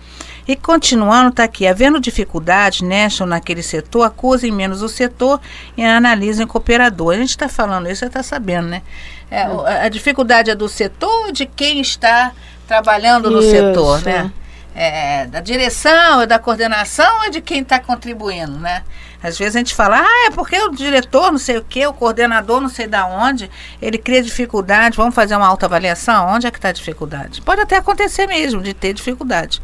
E 0.49 0.55
continuando, 0.55 1.31
está 1.31 1.45
aqui, 1.45 1.67
havendo 1.67 1.99
dificuldade 1.99 2.85
ou 3.21 3.27
naquele 3.27 3.63
setor, 3.63 4.05
acusem 4.05 4.53
menos 4.53 4.81
o 4.81 4.89
setor 4.89 5.41
e 5.77 5.85
analisem 5.85 6.45
o 6.45 6.49
cooperador. 6.49 7.15
A 7.15 7.19
gente 7.19 7.31
está 7.31 7.49
falando 7.49 7.89
isso, 7.91 8.01
você 8.01 8.07
está 8.07 8.23
sabendo, 8.23 8.69
né? 8.69 8.83
É, 9.29 9.43
a 9.85 9.89
dificuldade 9.89 10.51
é 10.51 10.55
do 10.55 10.69
setor 10.69 11.33
de 11.33 11.47
quem 11.47 11.81
está 11.81 12.33
trabalhando 12.67 13.29
no 13.29 13.41
isso. 13.41 13.51
setor, 13.51 14.03
né? 14.03 14.31
É, 14.73 15.27
da 15.27 15.41
direção, 15.41 16.21
é 16.21 16.27
da 16.27 16.39
coordenação, 16.39 17.25
é 17.25 17.31
de 17.31 17.41
quem 17.41 17.63
está 17.63 17.81
contribuindo, 17.81 18.59
né? 18.59 18.85
Às 19.23 19.39
vezes 19.39 19.57
a 19.57 19.59
gente 19.59 19.75
fala, 19.75 20.01
ah, 20.01 20.27
é 20.27 20.31
porque 20.31 20.57
o 20.61 20.69
diretor 20.69 21.33
não 21.33 21.39
sei 21.39 21.57
o 21.57 21.65
que, 21.65 21.85
o 21.87 21.93
coordenador 21.93 22.61
não 22.61 22.69
sei 22.69 22.87
da 22.87 23.07
onde, 23.07 23.51
ele 23.81 23.99
cria 23.99 24.23
dificuldade, 24.23 24.97
vamos 24.97 25.15
fazer 25.15 25.35
uma 25.35 25.47
autoavaliação, 25.47 26.29
onde 26.29 26.47
é 26.47 26.51
que 26.51 26.59
está 26.59 26.69
a 26.69 26.73
dificuldade? 26.73 27.41
Pode 27.41 27.63
até 27.63 27.77
acontecer 27.77 28.27
mesmo, 28.27 28.63
de 28.63 28.75
ter 28.75 28.93
dificuldade. 28.93 29.61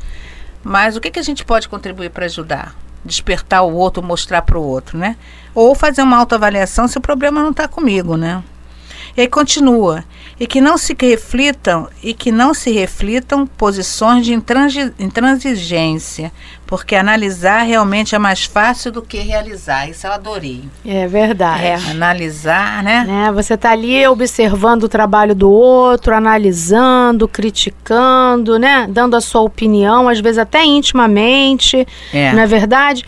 Mas 0.63 0.97
o 0.97 1.01
que, 1.01 1.11
que 1.11 1.19
a 1.19 1.23
gente 1.23 1.45
pode 1.45 1.69
contribuir 1.69 2.11
para 2.11 2.27
ajudar? 2.27 2.75
Despertar 3.05 3.63
o 3.63 3.75
outro, 3.75 4.03
mostrar 4.03 4.43
para 4.43 4.59
o 4.59 4.63
outro, 4.63 4.97
né? 4.97 5.17
Ou 5.55 5.75
fazer 5.75 6.03
uma 6.03 6.17
autoavaliação 6.19 6.87
se 6.87 6.97
o 6.99 7.01
problema 7.01 7.43
não 7.43 7.51
está 7.51 7.67
comigo, 7.67 8.17
né? 8.17 8.43
E 9.17 9.21
aí 9.21 9.29
continua. 9.29 10.05
E 10.41 10.47
que 10.47 10.61
não 10.61 10.77
se 10.77 10.97
reflitam 10.99 11.89
e 12.03 12.15
que 12.15 12.33
não 12.33 12.53
se 12.55 12.73
reflitam 12.73 13.47
posições 13.47 14.25
de 14.25 14.33
intransigência, 14.99 16.33
porque 16.67 16.97
analisar 16.97 17.63
realmente 17.63 18.15
é 18.15 18.19
mais 18.19 18.45
fácil 18.45 18.91
do 18.91 19.03
que 19.03 19.19
realizar. 19.19 19.89
Isso 19.89 20.07
eu 20.07 20.13
adorei. 20.13 20.65
É 20.85 21.07
verdade. 21.07 21.65
É. 21.65 21.75
Analisar, 21.91 22.83
né? 22.83 23.27
É, 23.29 23.33
você 23.33 23.55
está 23.55 23.71
ali 23.71 24.07
observando 24.07 24.85
o 24.85 24.89
trabalho 24.89 25.35
do 25.35 25.51
outro, 25.51 26.15
analisando, 26.15 27.29
criticando, 27.29 28.59
né? 28.59 28.87
Dando 28.89 29.15
a 29.15 29.21
sua 29.21 29.43
opinião, 29.43 30.09
às 30.09 30.19
vezes 30.19 30.39
até 30.39 30.65
intimamente, 30.65 31.87
é. 32.13 32.33
não 32.33 32.41
é 32.41 32.47
verdade? 32.47 33.05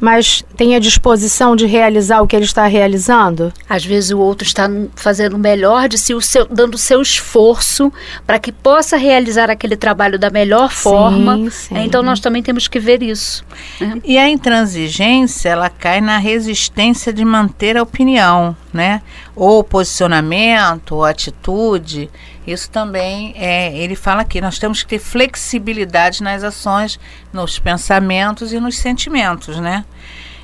Mas 0.00 0.44
tem 0.56 0.74
a 0.74 0.78
disposição 0.78 1.56
de 1.56 1.66
realizar 1.66 2.20
o 2.20 2.26
que 2.26 2.36
ele 2.36 2.44
está 2.44 2.66
realizando? 2.66 3.52
Às 3.68 3.84
vezes 3.84 4.10
o 4.10 4.18
outro 4.18 4.46
está 4.46 4.68
fazendo 4.94 5.34
o 5.34 5.38
melhor 5.38 5.88
de 5.88 5.98
si, 5.98 6.14
o 6.14 6.20
seu, 6.20 6.46
dando 6.46 6.74
o 6.74 6.78
seu 6.78 7.02
esforço 7.02 7.92
para 8.26 8.38
que 8.38 8.52
possa 8.52 8.96
realizar 8.96 9.50
aquele 9.50 9.76
trabalho 9.76 10.18
da 10.18 10.30
melhor 10.30 10.70
forma. 10.70 11.36
Sim, 11.36 11.50
sim. 11.50 11.78
Então 11.78 12.02
nós 12.02 12.20
também 12.20 12.42
temos 12.42 12.68
que 12.68 12.78
ver 12.78 13.02
isso. 13.02 13.44
Né? 13.80 14.00
E 14.04 14.18
a 14.18 14.28
intransigência, 14.28 15.48
ela 15.48 15.68
cai 15.68 16.00
na 16.00 16.18
resistência 16.18 17.12
de 17.12 17.24
manter 17.24 17.76
a 17.76 17.82
opinião, 17.82 18.56
né? 18.72 19.02
Ou 19.40 19.62
posicionamento, 19.62 20.96
ou 20.96 21.04
atitude. 21.04 22.10
Isso 22.44 22.68
também 22.68 23.34
é, 23.36 23.76
ele 23.76 23.94
fala 23.94 24.22
aqui, 24.22 24.40
nós 24.40 24.58
temos 24.58 24.82
que 24.82 24.88
ter 24.88 24.98
flexibilidade 24.98 26.24
nas 26.24 26.42
ações, 26.42 26.98
nos 27.32 27.56
pensamentos 27.56 28.52
e 28.52 28.58
nos 28.58 28.76
sentimentos, 28.76 29.60
né? 29.60 29.84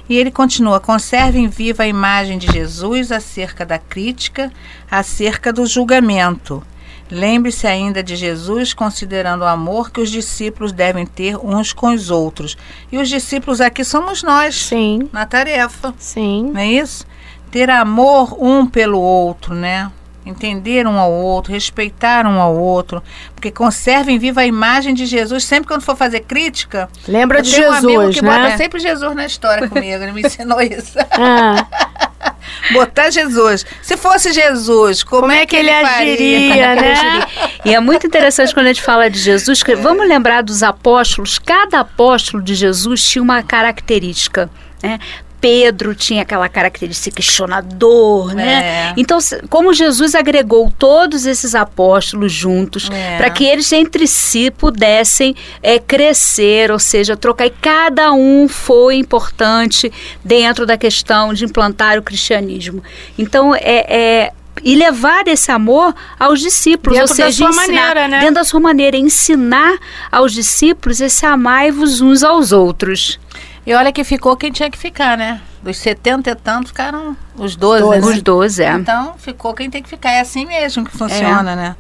E 0.09 0.17
ele 0.17 0.31
continua: 0.31 0.79
conservem 0.79 1.49
viva 1.49 1.83
a 1.83 1.89
imagem 1.89 2.39
de 2.39 2.47
Jesus 2.53 3.11
acerca 3.11 3.67
da 3.67 3.79
crítica, 3.79 4.53
acerca 4.89 5.53
do 5.53 5.67
julgamento. 5.67 6.63
Lembre-se 7.11 7.67
ainda 7.67 8.03
de 8.03 8.17
Jesus 8.17 8.73
considerando 8.73 9.43
o 9.43 9.47
amor 9.47 9.91
que 9.91 10.01
os 10.01 10.11
discípulos 10.11 10.73
devem 10.73 11.05
ter 11.05 11.37
uns 11.37 11.73
com 11.73 11.93
os 11.93 12.11
outros. 12.11 12.57
E 12.91 12.99
os 12.99 13.09
discípulos 13.09 13.61
aqui 13.61 13.85
somos 13.85 14.23
nós. 14.23 14.55
Sim. 14.55 15.09
Na 15.13 15.27
tarefa. 15.27 15.93
Sim. 15.99 16.51
Não 16.53 16.61
é 16.61 16.67
isso? 16.67 17.07
Ter 17.55 17.71
amor 17.71 18.37
um 18.43 18.67
pelo 18.67 18.99
outro, 19.01 19.55
né? 19.55 19.89
entender 20.27 20.89
um 20.89 20.99
ao 20.99 21.13
outro, 21.13 21.53
respeitar 21.53 22.27
um 22.27 22.41
ao 22.41 22.57
outro, 22.57 23.01
porque 23.33 23.49
conservem 23.49 24.19
viva 24.19 24.41
a 24.41 24.47
imagem 24.47 24.93
de 24.93 25.07
Jesus. 25.07 25.45
Sempre 25.45 25.69
quando 25.69 25.83
for 25.83 25.95
fazer 25.95 26.21
crítica, 26.21 26.89
lembra 27.07 27.41
de 27.41 27.51
Jesus, 27.51 27.85
um 27.85 27.87
amigo 27.87 28.11
que 28.11 28.23
né? 28.23 28.29
bota 28.29 28.57
sempre 28.57 28.81
Jesus 28.81 29.15
na 29.15 29.25
história 29.25 29.69
comigo, 29.71 30.03
ele 30.03 30.11
me 30.11 30.23
ensinou 30.23 30.61
isso. 30.61 30.99
Ah. 31.13 31.65
Botar 32.73 33.11
Jesus. 33.11 33.65
Se 33.83 33.97
fosse 33.97 34.33
Jesus, 34.33 35.05
como, 35.05 35.23
como 35.23 35.33
é, 35.33 35.43
é 35.43 35.47
que 35.47 35.55
ele, 35.55 35.71
ele 35.71 35.87
agiria, 35.87 36.75
né? 36.75 37.27
E 37.65 37.73
é 37.73 37.79
muito 37.79 38.05
interessante 38.05 38.53
quando 38.53 38.67
a 38.67 38.73
gente 38.73 38.83
fala 38.83 39.09
de 39.09 39.21
Jesus, 39.21 39.63
que 39.63 39.77
vamos 39.77 40.09
lembrar 40.09 40.43
dos 40.43 40.65
apóstolos, 40.65 41.39
cada 41.39 41.79
apóstolo 41.79 42.43
de 42.43 42.57
Jesus 42.57 43.09
tinha 43.09 43.23
uma 43.23 43.45
característica. 43.45 44.51
Né? 44.83 44.99
Pedro 45.45 45.95
tinha 45.95 46.23
aquela 46.23 46.49
característica 46.49 47.17
questionador, 47.17 48.33
né? 48.33 48.93
É. 48.93 48.95
Então, 48.97 49.19
como 49.51 49.75
Jesus 49.75 50.15
agregou 50.15 50.73
todos 50.79 51.27
esses 51.27 51.55
apóstolos 51.55 52.33
juntos 52.33 52.89
é. 52.91 53.19
para 53.19 53.29
que 53.29 53.45
eles 53.45 53.71
entre 53.71 54.07
si 54.07 54.51
pudessem 54.51 55.37
é, 55.63 55.79
crescer, 55.79 56.71
ou 56.71 56.79
seja, 56.79 57.15
trocar, 57.15 57.45
e 57.45 57.51
cada 57.51 58.11
um 58.15 58.49
foi 58.49 58.95
importante 58.95 59.93
dentro 60.25 60.65
da 60.65 60.79
questão 60.79 61.35
de 61.35 61.45
implantar 61.45 61.99
o 61.99 62.03
cristianismo. 62.03 62.83
Então, 63.19 63.55
é, 63.55 63.85
é 63.87 64.33
e 64.63 64.75
levar 64.77 65.29
esse 65.29 65.51
amor 65.51 65.95
aos 66.19 66.41
discípulos, 66.41 66.97
dentro 66.99 67.13
ou 67.13 67.17
seja, 67.17 67.47
da 67.47 67.53
sua 67.53 67.63
ensinar, 67.63 67.81
maneira, 67.83 68.09
né? 68.09 68.21
dentro 68.21 68.35
da 68.37 68.45
sua 68.45 68.61
maneira, 68.61 68.97
ensinar 68.97 69.77
aos 70.11 70.33
discípulos 70.33 71.03
esse 71.03 71.27
amai-vos 71.27 72.01
uns 72.01 72.23
aos 72.23 72.51
outros. 72.51 73.19
E 73.67 73.73
olha 73.73 73.93
que 73.93 74.05
ficou 74.05 74.37
quem 74.37 74.53
tinha 74.53 74.71
que 74.71 74.77
ficar, 74.77 75.17
né? 75.17 75.41
Dos 75.63 75.79
70 75.79 76.31
e 76.31 76.35
tantos 76.35 76.71
ficaram 76.71 77.17
os 77.37 77.57
12. 77.57 77.83
12. 77.83 78.01
Né? 78.01 78.07
Os 78.07 78.23
12, 78.23 78.63
é. 78.63 78.73
Então 78.75 79.15
ficou 79.17 79.55
quem 79.55 79.71
tem 79.71 79.83
que 79.83 79.89
ficar. 79.89 80.11
É 80.11 80.21
assim 80.21 80.45
mesmo 80.45 80.85
que 80.85 80.97
funciona, 80.97 81.53
é. 81.53 81.57
né? 81.57 81.77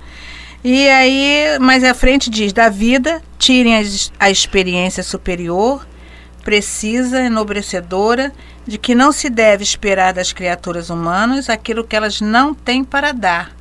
E 0.64 0.88
aí, 0.88 1.58
mais 1.60 1.84
à 1.84 1.92
frente 1.92 2.30
diz: 2.30 2.52
da 2.52 2.70
vida, 2.70 3.22
tirem 3.38 3.76
a, 3.76 3.82
a 4.18 4.30
experiência 4.30 5.02
superior, 5.02 5.86
precisa, 6.42 7.20
enobrecedora, 7.20 8.32
de 8.66 8.78
que 8.78 8.94
não 8.94 9.12
se 9.12 9.28
deve 9.28 9.62
esperar 9.62 10.14
das 10.14 10.32
criaturas 10.32 10.88
humanas 10.88 11.50
aquilo 11.50 11.84
que 11.84 11.94
elas 11.94 12.22
não 12.22 12.54
têm 12.54 12.82
para 12.82 13.12
dar. 13.12 13.52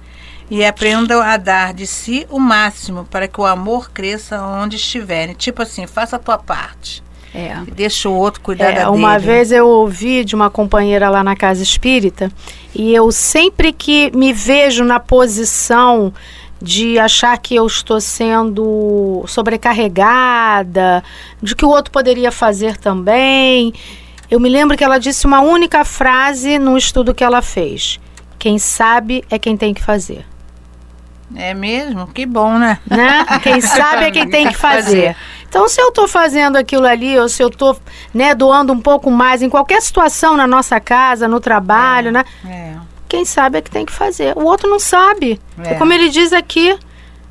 E 0.49 0.63
aprendam 0.63 1.21
a 1.21 1.35
dar 1.35 1.73
de 1.73 1.85
si 1.85 2.25
o 2.29 2.39
máximo 2.39 3.05
para 3.05 3.27
que 3.27 3.41
o 3.41 3.45
amor 3.45 3.91
cresça 3.91 4.41
onde 4.41 4.77
estiverem. 4.77 5.35
Tipo 5.35 5.63
assim, 5.63 5.85
faça 5.85 6.15
a 6.15 6.19
tua 6.19 6.37
parte. 6.37 7.03
É. 7.33 7.55
Deixa 7.75 8.07
o 8.07 8.13
outro 8.13 8.41
cuidar 8.41 8.69
é, 8.69 8.75
da 8.81 8.91
Uma 8.91 9.17
dele. 9.17 9.25
vez 9.25 9.51
eu 9.51 9.67
ouvi 9.67 10.23
de 10.23 10.35
uma 10.35 10.49
companheira 10.51 11.09
lá 11.09 11.23
na 11.23 11.35
casa 11.35 11.63
espírita 11.63 12.31
e 12.75 12.93
eu 12.93 13.11
sempre 13.11 13.73
que 13.73 14.11
me 14.15 14.31
vejo 14.31 14.83
na 14.83 14.99
posição 14.99 16.13
de 16.61 16.97
achar 16.97 17.37
que 17.39 17.55
eu 17.55 17.65
estou 17.65 17.99
sendo 17.99 19.23
sobrecarregada, 19.27 21.03
de 21.41 21.55
que 21.55 21.65
o 21.65 21.69
outro 21.69 21.91
poderia 21.91 22.31
fazer 22.31 22.77
também. 22.77 23.73
Eu 24.31 24.39
me 24.39 24.47
lembro 24.47 24.77
que 24.77 24.83
ela 24.83 24.97
disse 24.97 25.25
uma 25.27 25.41
única 25.41 25.83
frase 25.83 26.57
no 26.57 26.77
estudo 26.77 27.13
que 27.13 27.23
ela 27.23 27.41
fez: 27.41 27.99
Quem 28.39 28.57
sabe 28.57 29.25
é 29.29 29.37
quem 29.37 29.57
tem 29.57 29.73
que 29.73 29.83
fazer. 29.83 30.25
É 31.35 31.53
mesmo? 31.53 32.07
Que 32.07 32.25
bom, 32.25 32.57
né? 32.57 32.79
né? 32.85 33.25
Quem 33.41 33.59
sabe 33.59 34.05
é 34.05 34.11
quem 34.11 34.29
tem 34.29 34.47
que 34.47 34.55
fazer. 34.55 35.15
Então, 35.53 35.69
se 35.69 35.79
eu 35.79 35.89
estou 35.89 36.07
fazendo 36.07 36.55
aquilo 36.55 36.87
ali, 36.87 37.15
ou 37.19 37.29
se 37.29 37.43
eu 37.43 37.47
estou 37.47 37.79
né, 38.11 38.33
doando 38.33 38.73
um 38.73 38.81
pouco 38.81 39.11
mais 39.11 39.43
em 39.43 39.49
qualquer 39.51 39.83
situação 39.83 40.35
na 40.35 40.47
nossa 40.47 40.79
casa, 40.79 41.27
no 41.27 41.39
trabalho, 41.39 42.07
é, 42.07 42.11
né? 42.11 42.25
É. 42.43 42.73
Quem 43.07 43.23
sabe 43.23 43.59
é 43.59 43.61
que 43.61 43.69
tem 43.69 43.85
que 43.85 43.91
fazer. 43.91 44.35
O 44.35 44.45
outro 44.45 44.67
não 44.67 44.79
sabe. 44.79 45.39
É. 45.63 45.73
é 45.73 45.75
como 45.75 45.93
ele 45.93 46.09
diz 46.09 46.33
aqui, 46.33 46.75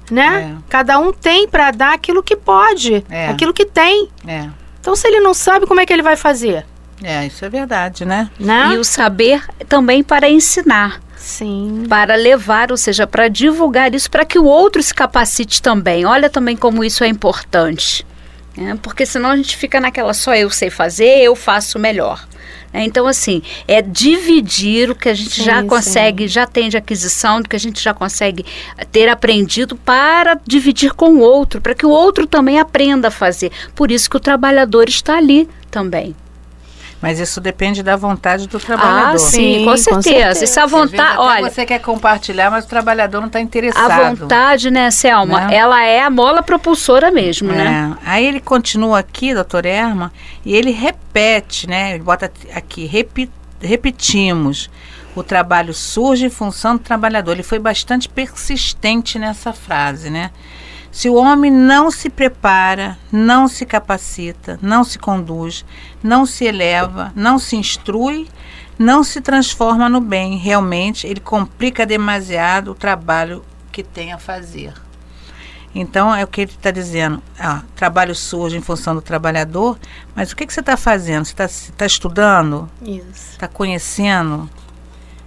né? 0.08 0.54
É. 0.56 0.62
Cada 0.68 1.00
um 1.00 1.12
tem 1.12 1.48
para 1.48 1.72
dar 1.72 1.94
aquilo 1.94 2.22
que 2.22 2.36
pode, 2.36 3.04
é. 3.10 3.26
aquilo 3.26 3.52
que 3.52 3.66
tem. 3.66 4.08
É. 4.24 4.48
Então, 4.80 4.94
se 4.94 5.08
ele 5.08 5.18
não 5.18 5.34
sabe, 5.34 5.66
como 5.66 5.80
é 5.80 5.84
que 5.84 5.92
ele 5.92 6.00
vai 6.00 6.14
fazer? 6.14 6.64
É, 7.02 7.26
isso 7.26 7.44
é 7.44 7.48
verdade, 7.48 8.04
né? 8.04 8.30
né? 8.38 8.70
E 8.72 8.78
o 8.78 8.84
saber 8.84 9.44
também 9.68 10.00
para 10.00 10.30
ensinar. 10.30 11.00
Sim. 11.16 11.86
Para 11.88 12.14
levar, 12.14 12.70
ou 12.70 12.76
seja, 12.76 13.04
para 13.04 13.26
divulgar 13.26 13.92
isso 13.92 14.08
para 14.08 14.24
que 14.24 14.38
o 14.38 14.44
outro 14.44 14.80
se 14.80 14.94
capacite 14.94 15.60
também. 15.60 16.04
Olha 16.04 16.30
também 16.30 16.56
como 16.56 16.84
isso 16.84 17.02
é 17.02 17.08
importante. 17.08 18.06
Né? 18.56 18.78
Porque 18.82 19.06
senão 19.06 19.30
a 19.30 19.36
gente 19.36 19.56
fica 19.56 19.80
naquela 19.80 20.12
só 20.14 20.34
eu 20.34 20.50
sei 20.50 20.70
fazer, 20.70 21.18
eu 21.18 21.34
faço 21.34 21.78
melhor. 21.78 22.26
Né? 22.72 22.84
Então, 22.84 23.06
assim, 23.06 23.42
é 23.68 23.82
dividir 23.82 24.90
o 24.90 24.94
que 24.94 25.08
a 25.08 25.14
gente 25.14 25.36
sim, 25.36 25.44
já 25.44 25.62
consegue, 25.62 26.24
sim. 26.24 26.28
já 26.28 26.46
tem 26.46 26.68
de 26.68 26.76
aquisição, 26.76 27.40
do 27.40 27.48
que 27.48 27.56
a 27.56 27.60
gente 27.60 27.82
já 27.82 27.92
consegue 27.92 28.44
ter 28.90 29.08
aprendido 29.08 29.76
para 29.76 30.38
dividir 30.46 30.92
com 30.92 31.16
o 31.16 31.20
outro, 31.20 31.60
para 31.60 31.74
que 31.74 31.86
o 31.86 31.90
outro 31.90 32.26
também 32.26 32.58
aprenda 32.58 33.08
a 33.08 33.10
fazer. 33.10 33.52
Por 33.74 33.90
isso 33.90 34.08
que 34.08 34.16
o 34.16 34.20
trabalhador 34.20 34.88
está 34.88 35.16
ali 35.16 35.48
também. 35.70 36.14
Mas 37.02 37.18
isso 37.18 37.40
depende 37.40 37.82
da 37.82 37.96
vontade 37.96 38.46
do 38.46 38.60
trabalhador. 38.60 39.16
Ah, 39.16 39.18
sim, 39.18 39.64
com 39.64 39.76
certeza. 39.76 39.96
Com 39.96 40.02
certeza. 40.02 40.44
Essa 40.44 40.66
vontade, 40.68 41.18
olha, 41.18 41.50
você 41.50 41.66
quer 41.66 41.80
compartilhar, 41.80 42.48
mas 42.48 42.64
o 42.64 42.68
trabalhador 42.68 43.18
não 43.18 43.26
está 43.26 43.40
interessado. 43.40 43.90
A 43.90 44.14
vontade, 44.14 44.70
né, 44.70 44.88
Selma? 44.92 45.46
Né? 45.46 45.56
Ela 45.56 45.84
é 45.84 46.00
a 46.00 46.08
mola 46.08 46.44
propulsora 46.44 47.10
mesmo, 47.10 47.48
né? 47.48 47.60
é. 47.60 47.64
né? 47.64 47.98
Aí 48.06 48.24
ele 48.24 48.38
continua 48.38 49.00
aqui, 49.00 49.34
doutor 49.34 49.66
Erma, 49.66 50.12
e 50.44 50.54
ele 50.54 50.70
repete, 50.70 51.68
né? 51.68 51.94
Ele 51.94 52.04
bota 52.04 52.30
aqui, 52.54 52.86
repi, 52.86 53.28
repetimos. 53.60 54.70
O 55.16 55.24
trabalho 55.24 55.74
surge 55.74 56.26
em 56.26 56.30
função 56.30 56.76
do 56.76 56.82
trabalhador. 56.84 57.32
Ele 57.32 57.42
foi 57.42 57.58
bastante 57.58 58.08
persistente 58.08 59.18
nessa 59.18 59.52
frase, 59.52 60.08
né? 60.08 60.30
Se 60.92 61.08
o 61.08 61.14
homem 61.14 61.50
não 61.50 61.90
se 61.90 62.10
prepara, 62.10 62.98
não 63.10 63.48
se 63.48 63.64
capacita, 63.64 64.58
não 64.60 64.84
se 64.84 64.98
conduz, 64.98 65.64
não 66.02 66.26
se 66.26 66.44
eleva, 66.44 67.10
não 67.16 67.38
se 67.38 67.56
instrui, 67.56 68.28
não 68.78 69.02
se 69.02 69.22
transforma 69.22 69.88
no 69.88 70.02
bem, 70.02 70.36
realmente 70.36 71.06
ele 71.06 71.18
complica 71.18 71.86
demasiado 71.86 72.72
o 72.72 72.74
trabalho 72.74 73.42
que 73.72 73.82
tem 73.82 74.12
a 74.12 74.18
fazer. 74.18 74.74
Então 75.74 76.14
é 76.14 76.22
o 76.22 76.26
que 76.26 76.42
ele 76.42 76.50
está 76.50 76.70
dizendo. 76.70 77.22
Ah, 77.38 77.62
trabalho 77.74 78.14
surge 78.14 78.58
em 78.58 78.60
função 78.60 78.94
do 78.94 79.00
trabalhador, 79.00 79.78
mas 80.14 80.30
o 80.30 80.36
que, 80.36 80.46
que 80.46 80.52
você 80.52 80.60
está 80.60 80.76
fazendo? 80.76 81.24
Você 81.24 81.32
está 81.32 81.48
tá 81.74 81.86
estudando? 81.86 82.68
Está 83.32 83.48
conhecendo? 83.48 84.50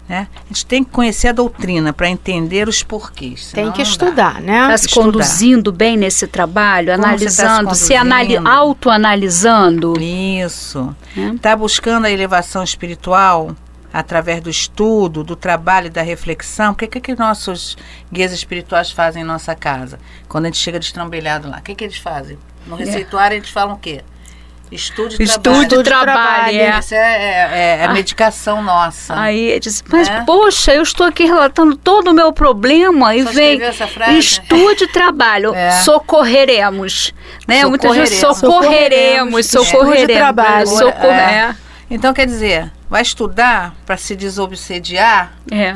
Né? 0.08 0.28
A 0.36 0.48
gente 0.50 0.66
tem 0.68 0.84
que 0.84 0.92
conhecer 0.92 1.30
a 1.30 1.32
doutrina 1.32 1.92
para 1.92 2.08
entender 2.08 2.68
os 2.68 2.84
porquês. 2.84 3.52
Tem 3.52 3.72
que 3.72 3.82
estudar, 3.82 4.40
né? 4.40 4.62
Está 4.62 4.78
se 4.78 4.90
conduzindo 4.90 5.72
bem 5.72 5.98
nesse 5.98 6.28
trabalho, 6.28 6.92
Como 6.92 7.02
tá 7.02 7.10
analisando, 7.10 7.74
se, 7.74 7.86
se 7.86 7.96
anali 7.96 8.38
autoanalisando. 8.38 9.96
Isso. 10.00 10.96
Está 11.36 11.52
é? 11.52 11.56
buscando 11.56 12.06
a 12.06 12.12
elevação 12.12 12.64
espiritual 12.64 13.56
através 13.92 14.42
do 14.42 14.50
estudo, 14.50 15.24
do 15.24 15.36
trabalho 15.36 15.88
e 15.88 15.90
da 15.90 16.04
reflexão. 16.04 16.74
O 16.74 16.76
que, 16.76 16.86
que, 16.86 17.00
que 17.00 17.16
nossos 17.16 17.76
guias 18.12 18.32
espirituais 18.32 18.92
fazem 18.92 19.24
em 19.24 19.26
nossa 19.26 19.56
casa? 19.56 19.98
Quando 20.28 20.46
a 20.46 20.48
gente 20.50 20.60
chega 20.60 20.78
destrambelhado 20.78 21.50
lá, 21.50 21.58
o 21.58 21.62
que, 21.62 21.74
que 21.74 21.84
eles 21.84 21.98
fazem? 21.98 22.38
No 22.68 22.76
é. 22.76 22.80
receituário, 22.80 23.38
eles 23.38 23.50
falam 23.50 23.76
o 23.76 23.80
quê? 23.80 24.04
Estude 24.72 25.22
Estude 25.22 25.84
trabalho. 25.84 25.84
trabalho. 25.84 26.58
É. 26.60 26.80
Isso 26.80 26.94
é, 26.94 26.98
é, 26.98 27.50
é, 27.52 27.78
é 27.82 27.86
a 27.86 27.94
medicação 27.94 28.64
nossa. 28.64 29.18
Aí 29.18 29.50
ele 29.50 29.60
disse, 29.60 29.84
mas 29.90 30.08
é? 30.08 30.22
poxa, 30.22 30.74
eu 30.74 30.82
estou 30.82 31.06
aqui 31.06 31.26
relatando 31.26 31.76
todo 31.76 32.10
o 32.10 32.14
meu 32.14 32.34
problema 32.34 33.16
e 33.16 33.24
Só 33.24 33.32
vem 33.32 33.60
estude 34.18 34.88
trabalho, 34.88 35.54
é. 35.54 35.72
socorreremos. 35.72 37.14
Né? 37.48 37.62
Socorreremos. 37.62 37.70
Muitas 37.70 37.96
vezes 37.96 38.20
socorreremos, 38.20 39.46
socorreremos. 39.46 39.46
socorreremos. 39.48 40.16
trabalho. 40.16 40.68
Socor 40.68 41.12
é. 41.12 41.56
Então, 41.90 42.14
quer 42.14 42.26
dizer, 42.26 42.72
vai 42.90 43.02
estudar 43.02 43.76
para 43.86 43.98
se 43.98 44.16
desobsediar, 44.16 45.34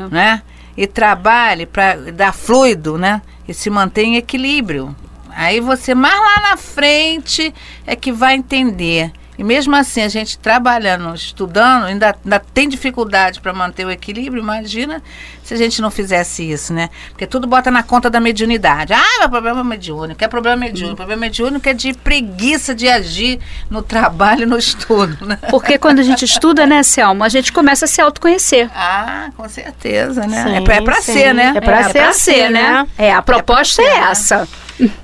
né? 0.10 0.42
E 0.76 0.88
trabalhe 0.88 1.66
para 1.66 1.96
dar 1.96 2.34
fluido, 2.34 2.98
né? 2.98 3.22
E 3.48 3.54
se 3.54 3.70
manter 3.70 4.04
em 4.04 4.16
equilíbrio. 4.16 4.96
Aí 5.40 5.62
você 5.62 5.96
mais 5.96 6.20
lá 6.20 6.50
na 6.50 6.58
frente 6.58 7.54
é 7.88 7.96
que 7.96 8.12
vai 8.12 8.36
entender. 8.36 9.10
E 9.38 9.44
mesmo 9.44 9.74
assim, 9.74 10.02
a 10.02 10.10
gente 10.10 10.38
trabalhando, 10.38 11.16
estudando, 11.16 11.86
ainda, 11.86 12.14
ainda 12.26 12.40
tem 12.54 12.68
dificuldade 12.68 13.40
para 13.40 13.54
manter 13.54 13.86
o 13.86 13.90
equilíbrio. 13.90 14.44
Imagina 14.44 15.02
se 15.42 15.54
a 15.54 15.58
gente 15.58 15.82
não 15.82 15.90
fizesse 15.90 16.44
isso, 16.44 16.74
né? 16.74 16.90
Porque 17.12 17.26
tudo 17.26 17.48
bota 17.48 17.72
na 17.72 17.82
conta 17.82 18.10
da 18.10 18.20
mediunidade. 18.20 18.92
Ah, 18.92 19.24
é 19.24 19.30
problema 19.30 19.64
mediúnico, 19.64 20.22
é 20.22 20.28
problema 20.28 20.58
mediúnico. 20.58 20.92
Hum. 20.92 20.98
Problema 20.98 21.22
mediúnico 21.22 21.70
é 21.70 21.74
de 21.74 21.94
preguiça 21.94 22.76
de 22.76 22.90
agir 22.90 23.40
no 23.70 23.82
trabalho 23.82 24.44
e 24.44 24.46
no 24.46 24.58
estudo, 24.58 25.26
né? 25.26 25.40
Porque 25.50 25.78
quando 25.78 26.00
a 26.00 26.04
gente 26.04 26.26
estuda, 26.26 26.66
né, 26.66 26.84
Selma, 26.84 27.26
a 27.26 27.30
gente 27.30 27.54
começa 27.54 27.86
a 27.86 27.88
se 27.88 28.02
autoconhecer. 28.02 28.70
Ah, 28.76 29.30
com 29.38 29.48
certeza, 29.48 30.28
né? 30.28 30.44
Sim, 30.44 30.70
é 30.70 30.82
para 30.82 31.02
ser, 31.02 31.34
né? 31.34 31.54
É 31.56 31.62
para 31.62 31.80
é 31.80 31.84
ser, 31.84 32.14
ser, 32.14 32.50
né? 32.50 32.62
né? 32.62 32.88
É, 32.98 33.14
a 33.14 33.22
proposta 33.22 33.82
é, 33.82 33.86
é 33.86 33.98
essa. 34.00 34.40
Né? 34.40 34.48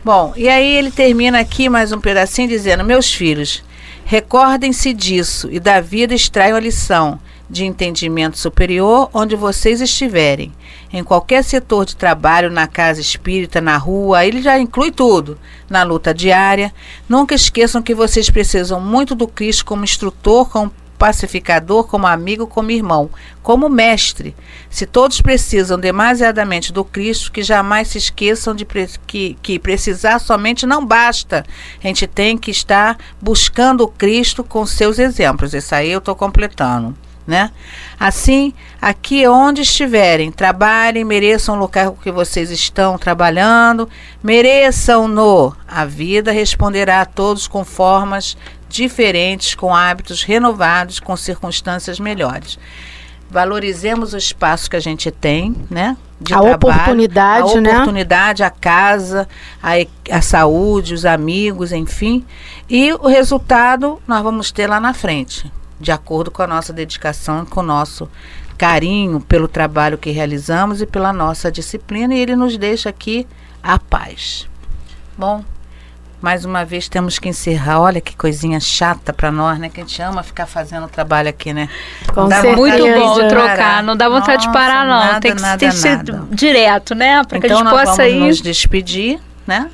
Bom, 0.03 0.33
e 0.37 0.47
aí 0.47 0.77
ele 0.77 0.89
termina 0.89 1.39
aqui 1.39 1.67
mais 1.67 1.91
um 1.91 1.99
pedacinho 1.99 2.47
dizendo: 2.47 2.83
Meus 2.83 3.13
filhos, 3.13 3.61
recordem-se 4.05 4.93
disso 4.93 5.49
e 5.51 5.59
da 5.59 5.81
vida 5.81 6.13
extraiam 6.13 6.55
a 6.55 6.61
lição 6.61 7.19
de 7.49 7.65
entendimento 7.65 8.37
superior 8.37 9.09
onde 9.13 9.35
vocês 9.35 9.81
estiverem. 9.81 10.53
Em 10.93 11.03
qualquer 11.03 11.43
setor 11.43 11.85
de 11.85 11.95
trabalho, 11.95 12.49
na 12.49 12.67
casa 12.67 13.01
espírita, 13.01 13.59
na 13.59 13.77
rua, 13.77 14.25
ele 14.25 14.41
já 14.41 14.57
inclui 14.57 14.91
tudo. 14.91 15.37
Na 15.69 15.83
luta 15.83 16.13
diária, 16.13 16.73
nunca 17.09 17.35
esqueçam 17.35 17.81
que 17.81 17.93
vocês 17.93 18.29
precisam 18.29 18.79
muito 18.79 19.13
do 19.13 19.27
Cristo 19.27 19.65
como 19.65 19.83
instrutor, 19.83 20.49
como 20.49 20.71
pacificador, 21.05 21.83
como 21.83 22.07
amigo, 22.07 22.47
como 22.47 22.71
irmão, 22.71 23.11
como 23.43 23.69
mestre. 23.69 24.35
Se 24.71 24.87
todos 24.87 25.21
precisam 25.21 25.79
demasiadamente 25.79 26.73
do 26.73 26.83
Cristo, 26.83 27.31
que 27.31 27.43
jamais 27.43 27.89
se 27.89 27.99
esqueçam 27.99 28.55
de 28.55 28.65
que, 29.05 29.37
que 29.39 29.59
precisar 29.59 30.17
somente 30.17 30.65
não 30.65 30.83
basta. 30.83 31.45
A 31.83 31.85
gente 31.85 32.07
tem 32.07 32.39
que 32.39 32.49
estar 32.49 32.97
buscando 33.21 33.83
o 33.83 33.87
Cristo 33.87 34.43
com 34.43 34.65
seus 34.65 34.97
exemplos. 34.97 35.53
Isso 35.53 35.75
aí 35.75 35.91
eu 35.91 35.99
estou 35.99 36.15
completando. 36.15 36.97
Né? 37.27 37.51
Assim, 37.99 38.53
aqui 38.79 39.27
onde 39.27 39.61
estiverem, 39.61 40.31
trabalhem, 40.31 41.03
mereçam 41.03 41.55
o 41.55 41.59
local 41.59 41.97
que 42.01 42.11
vocês 42.11 42.51
estão 42.51 42.97
trabalhando, 42.99 43.89
mereçam-no. 44.23 45.55
A 45.67 45.85
vida 45.85 46.31
responderá 46.31 47.01
a 47.01 47.05
todos 47.05 47.47
com 47.47 47.63
formas 47.63 48.37
diferentes, 48.75 49.55
com 49.55 49.73
hábitos 49.73 50.23
renovados, 50.23 50.99
com 50.99 51.15
circunstâncias 51.15 51.99
melhores. 51.99 52.59
Valorizemos 53.29 54.13
o 54.13 54.17
espaço 54.17 54.69
que 54.69 54.75
a 54.75 54.79
gente 54.79 55.09
tem, 55.09 55.55
né? 55.69 55.97
De 56.21 56.33
a 56.33 56.39
trabalho, 56.39 56.55
oportunidade, 56.55 57.57
a 57.57 57.61
né? 57.61 57.71
oportunidade, 57.71 58.43
a 58.43 58.49
casa, 58.49 59.27
a, 59.61 59.71
a 60.11 60.21
saúde, 60.21 60.93
os 60.93 61.05
amigos, 61.05 61.71
enfim. 61.71 62.25
E 62.69 62.93
o 62.93 63.07
resultado 63.07 63.99
nós 64.07 64.21
vamos 64.21 64.51
ter 64.51 64.67
lá 64.67 64.79
na 64.79 64.93
frente, 64.93 65.51
de 65.79 65.91
acordo 65.91 66.29
com 66.29 66.43
a 66.43 66.47
nossa 66.47 66.71
dedicação, 66.71 67.45
com 67.45 67.61
o 67.61 67.63
nosso 67.63 68.09
carinho 68.57 69.19
pelo 69.19 69.47
trabalho 69.47 69.97
que 69.97 70.11
realizamos 70.11 70.81
e 70.81 70.85
pela 70.85 71.11
nossa 71.11 71.51
disciplina. 71.51 72.13
E 72.13 72.19
ele 72.19 72.35
nos 72.35 72.57
deixa 72.57 72.89
aqui 72.89 73.27
a 73.61 73.79
paz. 73.79 74.47
Bom, 75.17 75.43
mais 76.25 76.43
uma 76.43 76.65
vez 76.65 76.89
temos 76.89 77.19
que 77.19 77.29
encerrar. 77.29 77.81
Olha 77.81 78.01
que 78.01 78.15
coisinha 78.15 78.59
chata 78.59 79.13
para 79.13 79.31
nós, 79.31 79.59
né? 79.59 79.69
Que 79.69 79.79
a 79.79 79.83
gente 79.83 80.01
ama 80.01 80.23
ficar 80.23 80.47
fazendo 80.47 80.87
trabalho 80.87 81.29
aqui, 81.29 81.53
né? 81.53 81.69
Com 82.15 82.27
dá 82.27 82.41
muito 82.41 82.83
bom 82.83 83.27
trocar. 83.27 83.83
Não 83.83 83.95
dá 83.95 84.09
vontade 84.09 84.47
Nossa, 84.47 84.47
de 84.47 84.51
parar, 84.51 84.87
não. 84.87 85.05
Nada, 85.05 85.19
tem 85.19 85.35
que, 85.35 85.41
nada, 85.43 85.57
tem 85.59 85.69
que 85.69 85.75
ser 85.75 85.97
nada. 85.97 86.27
direto, 86.31 86.95
né? 86.95 87.23
Para 87.25 87.37
então, 87.37 87.39
que 87.39 87.45
a 87.45 87.49
então 87.49 87.57
gente 87.59 87.69
possa 87.69 88.03
vamos 88.09 88.19
nos 88.21 88.41
despedir, 88.41 89.19
né? 89.45 89.69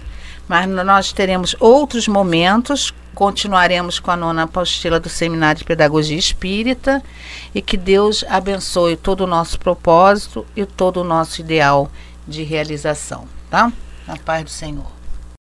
Mas 0.45 0.67
nós 0.67 1.13
teremos 1.13 1.55
outros 1.57 2.05
momentos 2.09 2.93
continuaremos 3.15 3.97
com 3.97 4.11
a 4.11 4.17
nona 4.17 4.43
apostila 4.43 4.99
do 4.99 5.07
Seminário 5.07 5.59
de 5.59 5.63
Pedagogia 5.63 6.17
Espírita 6.17 7.01
e 7.55 7.61
que 7.61 7.77
Deus 7.77 8.25
abençoe 8.27 8.97
todo 8.97 9.21
o 9.21 9.27
nosso 9.27 9.57
propósito 9.57 10.45
e 10.53 10.65
todo 10.65 10.97
o 10.97 11.03
nosso 11.05 11.39
ideal 11.39 11.89
de 12.27 12.43
realização, 12.43 13.25
tá? 13.49 13.71
Na 14.05 14.17
paz 14.17 14.43
do 14.43 14.49
Senhor. 14.49 15.00